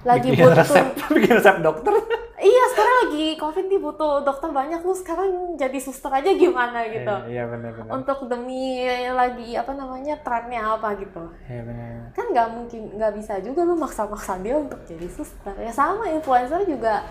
lagi 0.00 0.28
bikin 0.28 0.44
butuh 0.44 0.56
resep 0.56 0.86
bikin 1.16 1.32
resep 1.34 1.56
dokter. 1.58 1.94
iya 2.38 2.64
sekarang 2.70 2.96
lagi 3.04 3.26
covid 3.34 3.64
nih 3.66 3.80
butuh 3.80 4.22
dokter 4.22 4.48
banyak 4.48 4.78
lu 4.78 4.94
sekarang 4.94 5.30
jadi 5.54 5.74
suster 5.76 6.06
aja 6.08 6.30
gimana 6.32 6.86
gitu 6.86 7.14
Iya, 7.24 7.26
Iya 7.26 7.44
benar 7.48 7.70
benar. 7.74 7.90
untuk 7.92 8.18
demi 8.26 8.82
lagi 9.08 9.52
apa 9.52 9.72
namanya 9.72 10.14
trennya 10.18 10.62
apa 10.70 10.94
gitu 10.96 11.24
Iya 11.44 11.62
benar. 11.64 11.90
kan 12.12 12.24
nggak 12.28 12.48
mungkin 12.48 12.82
nggak 12.94 13.12
bisa 13.14 13.32
juga 13.38 13.60
lu 13.62 13.74
maksa-maksa 13.74 14.38
dia 14.38 14.54
untuk 14.56 14.78
jadi 14.84 15.06
suster 15.08 15.54
ya 15.56 15.70
sama 15.70 16.06
influencer 16.08 16.62
juga 16.62 17.02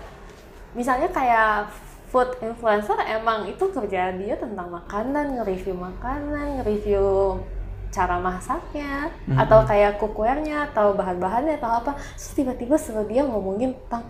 misalnya 0.72 1.08
kayak 1.08 1.68
food 2.08 2.32
influencer 2.40 2.96
emang 3.02 3.44
itu 3.44 3.68
kerjaan 3.68 4.16
dia 4.16 4.32
tentang 4.34 4.68
makanan 4.70 5.36
nge-review 5.36 5.76
makanan 5.76 6.56
nge-review 6.56 7.36
cara 7.88 8.16
masaknya 8.16 9.08
Mhm. 9.24 9.38
atau 9.38 9.58
kayak 9.62 9.96
cookwarenya 9.96 10.68
atau 10.68 10.92
bahan-bahannya 10.92 11.56
atau 11.56 11.70
apa 11.74 11.92
terus 12.14 12.32
tiba-tiba 12.32 12.74
suruh 12.74 13.04
dia 13.04 13.22
ngomongin 13.22 13.72
tentang 13.74 14.04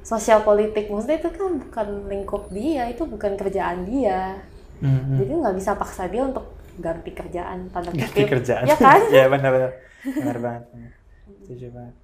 sosial 0.00 0.40
politik 0.40 0.86
maksudnya 0.86 1.18
itu 1.18 1.30
kan 1.30 1.58
bukan 1.58 1.88
lingkup 2.06 2.42
dia 2.48 2.86
itu 2.86 3.02
bukan 3.02 3.34
kerjaan 3.34 3.82
dia 3.82 4.38
Hmm, 4.76 4.92
hmm. 5.00 5.16
jadi 5.16 5.32
nggak 5.40 5.56
bisa 5.56 5.72
paksa 5.72 6.04
dia 6.04 6.22
untuk 6.22 6.52
ganti 6.76 7.08
kerjaan 7.10 7.72
tanda 7.72 7.88
ganti 7.88 8.12
kutip 8.12 8.28
kerjaan. 8.30 8.62
ya 8.62 8.76
kan 8.76 9.00
Iya 9.14 9.26
benar 9.26 9.50
benar. 9.50 9.70
Benar 10.04 10.38
banget. 10.38 10.62
Setuju 11.40 11.66
banget. 11.72 11.94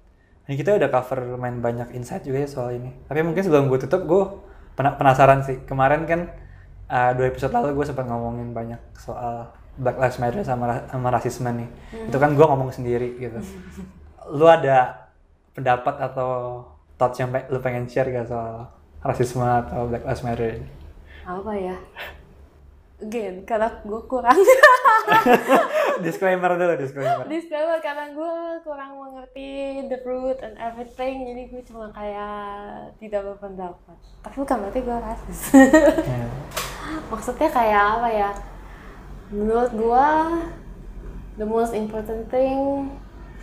Nah, 0.43 0.53
kita 0.53 0.69
udah 0.73 0.89
cover 0.89 1.19
lumayan 1.29 1.61
banyak 1.61 1.93
insight 1.93 2.19
juga 2.21 2.41
ya 2.41 2.49
soal 2.49 2.75
ini. 2.75 2.91
Tapi 3.05 3.21
mungkin 3.21 3.39
sebelum 3.39 3.69
gue 3.69 3.79
tutup, 3.79 4.03
gue 4.03 4.23
pena- 4.73 4.91
penasaran 4.91 5.39
sih. 5.39 5.61
Kemarin 5.63 6.03
kan 6.03 6.33
uh, 6.89 7.11
dua 7.13 7.29
episode 7.29 7.53
lalu 7.53 7.77
gue 7.77 7.85
sempat 7.85 8.03
ngomongin 8.03 8.51
banyak 8.51 8.81
soal 8.93 9.53
Black 9.73 9.97
Lives 9.97 10.17
Matter 10.17 10.41
sama, 10.41 10.85
sama 10.85 11.09
rasisme 11.09 11.49
nih. 11.49 11.69
Itu 12.05 12.17
kan 12.17 12.33
gue 12.33 12.45
ngomong 12.45 12.69
sendiri 12.69 13.17
gitu. 13.17 13.39
Lu 14.29 14.45
ada 14.45 15.09
pendapat 15.51 15.97
atau 15.99 16.61
thoughts 16.95 17.17
yang 17.17 17.29
lu 17.47 17.57
pengen 17.57 17.85
share 17.85 18.07
gak 18.07 18.25
soal 18.25 18.69
rasisme 18.99 19.41
atau 19.41 19.85
Black 19.85 20.03
Lives 20.03 20.21
Matter 20.21 20.49
ini? 20.57 20.69
apa 21.23 21.55
ya 21.55 21.75
again 22.99 23.47
karena 23.47 23.71
gue 23.79 24.01
kurang 24.05 24.35
disclaimer 26.05 26.51
dulu, 26.51 26.75
disclaimer. 26.75 27.23
disclaimer 27.27 27.79
karena 27.79 28.11
gue 28.11 28.33
kurang 28.59 28.91
mengerti 28.95 29.47
the 29.87 29.99
root 30.03 30.39
and 30.39 30.55
everything 30.57 31.23
jadi 31.23 31.41
gue 31.47 31.63
cuma 31.63 31.87
kayak 31.91 32.35
tidak 32.99 33.23
berpendapat 33.23 33.95
tapi 34.19 34.35
bukan 34.35 34.57
berarti 34.59 34.79
gue 34.83 34.97
rasis 34.99 35.39
Ya. 36.03 36.27
maksudnya 37.11 37.49
kayak 37.49 37.83
apa 37.99 38.09
ya 38.11 38.29
menurut 39.33 39.73
gue 39.73 40.07
the 41.41 41.47
most 41.49 41.73
important 41.73 42.29
thing 42.29 42.85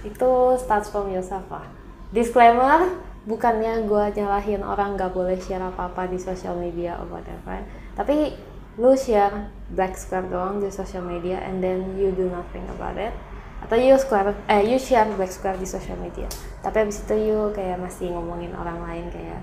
itu 0.06 0.30
starts 0.62 0.86
from 0.88 1.10
yourself 1.10 1.44
lah. 1.50 1.66
Disclaimer 2.14 2.94
bukannya 3.26 3.84
gue 3.84 4.04
nyalahin 4.16 4.62
orang 4.62 4.94
nggak 4.94 5.10
boleh 5.10 5.36
share 5.36 5.60
apa-apa 5.60 6.06
di 6.06 6.16
social 6.16 6.54
media 6.54 6.94
or 7.02 7.10
whatever. 7.10 7.66
Tapi 7.98 8.38
lu 8.78 8.94
share 8.94 9.50
black 9.74 9.98
square 9.98 10.30
doang 10.30 10.62
di 10.62 10.70
social 10.70 11.02
media 11.02 11.42
and 11.42 11.58
then 11.58 11.98
you 11.98 12.14
do 12.14 12.30
nothing 12.30 12.64
about 12.70 12.94
it. 12.94 13.12
Atau 13.60 13.76
you 13.76 13.98
square 13.98 14.32
eh 14.48 14.62
you 14.62 14.78
share 14.78 15.10
black 15.18 15.34
square 15.34 15.58
di 15.58 15.66
social 15.66 15.98
media. 15.98 16.30
Tapi 16.62 16.86
abis 16.86 17.02
itu 17.04 17.34
you 17.34 17.50
kayak 17.52 17.82
masih 17.82 18.14
ngomongin 18.14 18.54
orang 18.54 18.78
lain 18.86 19.10
kayak 19.10 19.42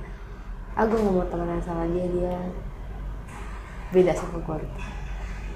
ah 0.80 0.88
gue 0.88 0.96
nggak 0.96 1.14
mau 1.14 1.28
temenan 1.28 1.60
sama 1.62 1.86
dia 1.92 2.08
dia 2.08 2.34
beda 3.92 4.16
sama 4.16 4.42
gue 4.42 4.58
gitu. 4.64 4.97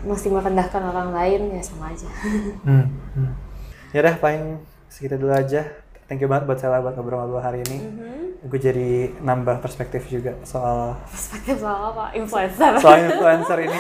Masih 0.06 0.30
merendahkan 0.34 0.82
orang 0.82 1.10
lain 1.14 1.42
ya 1.58 1.62
sama 1.62 1.94
aja 1.94 2.08
Hmm. 2.68 2.86
hmm. 3.18 3.34
Ya 3.92 4.08
udah 4.08 4.16
paling 4.24 4.64
segitu 4.88 5.20
dulu 5.20 5.36
aja. 5.36 5.68
Thank 6.08 6.24
you 6.24 6.32
banget 6.32 6.48
buat 6.48 6.60
Sela 6.60 6.80
buat 6.80 6.96
ngobrol-ngobrol 6.96 7.44
hari 7.44 7.64
ini. 7.68 7.78
Gue 8.44 8.60
jadi 8.60 9.12
nambah 9.20 9.60
perspektif 9.60 10.08
juga 10.08 10.36
soal 10.48 10.96
perspektif 11.08 11.60
soal 11.60 11.96
apa 11.96 12.16
influencer 12.16 12.72
soal 12.80 13.00
influencer 13.12 13.58
ini. 13.68 13.80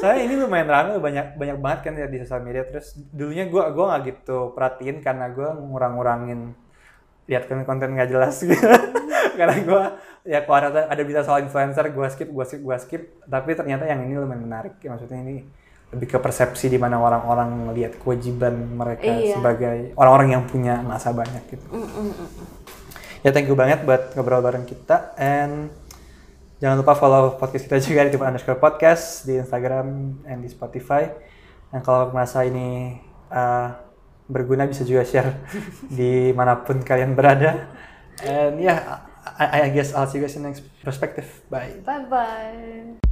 Soalnya 0.00 0.20
ini 0.28 0.34
lumayan 0.40 0.68
rame 0.68 0.92
banyak 0.96 1.36
banyak 1.36 1.56
banget 1.60 1.80
kan 1.84 1.92
ya 1.96 2.08
di 2.08 2.20
sosial 2.24 2.40
media. 2.40 2.64
Terus 2.68 2.96
dulunya 3.12 3.48
gue 3.48 3.62
gua 3.72 3.84
nggak 3.92 4.02
gitu 4.08 4.52
perhatiin 4.56 5.04
karena 5.04 5.28
gue 5.32 5.48
ngurang-ngurangin 5.60 6.56
lihat 7.28 7.48
konten 7.64 7.96
nggak 7.96 8.08
jelas 8.12 8.36
gitu. 8.40 8.64
Karena 9.38 9.56
gue 9.60 9.82
ya 10.24 10.40
kalau 10.46 10.56
ada 10.70 10.88
ada 10.88 11.02
berita 11.04 11.22
soal 11.26 11.44
influencer 11.44 11.90
gue 11.90 12.06
skip 12.10 12.28
gue 12.30 12.44
skip 12.46 12.62
gue 12.62 12.76
skip. 12.80 13.02
Tapi 13.26 13.50
ternyata 13.54 13.84
yang 13.84 14.02
ini 14.06 14.16
lumayan 14.16 14.42
menarik. 14.46 14.78
Ya, 14.80 14.94
maksudnya 14.94 15.20
ini 15.20 15.44
lebih 15.94 16.10
ke 16.10 16.18
persepsi 16.18 16.66
di 16.66 16.74
mana 16.74 16.98
orang-orang 16.98 17.70
melihat 17.70 17.94
kewajiban 18.02 18.74
mereka 18.74 19.06
Iya. 19.06 19.38
sebagai 19.38 19.94
orang-orang 19.94 20.28
yang 20.34 20.42
punya 20.50 20.82
masa 20.82 21.14
banyak 21.14 21.46
gitu. 21.46 21.62
Mm, 21.70 21.86
mm, 21.86 22.02
mm, 22.02 22.28
mm. 22.34 22.46
ya 23.22 23.30
thank 23.30 23.46
you 23.46 23.54
banget 23.54 23.86
buat 23.86 24.10
ngobrol 24.18 24.42
bareng 24.42 24.66
kita 24.66 25.14
and 25.16 25.70
jangan 26.58 26.82
lupa 26.82 26.98
follow 26.98 27.38
podcast 27.38 27.70
kita 27.70 27.78
juga 27.80 28.04
di 28.04 28.10
tipe 28.12 28.26
underscore 28.26 28.58
podcast 28.58 29.22
di 29.24 29.38
Instagram 29.38 30.18
and 30.26 30.42
di 30.42 30.50
Spotify 30.50 31.08
dan 31.70 31.80
kalau 31.80 32.10
merasa 32.10 32.42
ini 32.42 32.98
uh, 33.30 33.72
berguna 34.28 34.68
bisa 34.68 34.82
juga 34.84 35.06
share 35.06 35.30
di 35.88 36.34
mana 36.36 36.58
pun 36.60 36.82
kalian 36.82 37.16
berada 37.16 37.70
and 38.26 38.60
yeah 38.60 39.13
I, 39.24 39.62
I 39.62 39.68
guess 39.70 39.94
I'll 39.94 40.06
see 40.06 40.18
you 40.18 40.24
guys 40.24 40.36
in 40.36 40.42
the 40.42 40.48
next 40.48 40.62
perspective 40.82 41.40
bye 41.50 41.74
Bye 41.84 42.04
bye. 42.04 43.03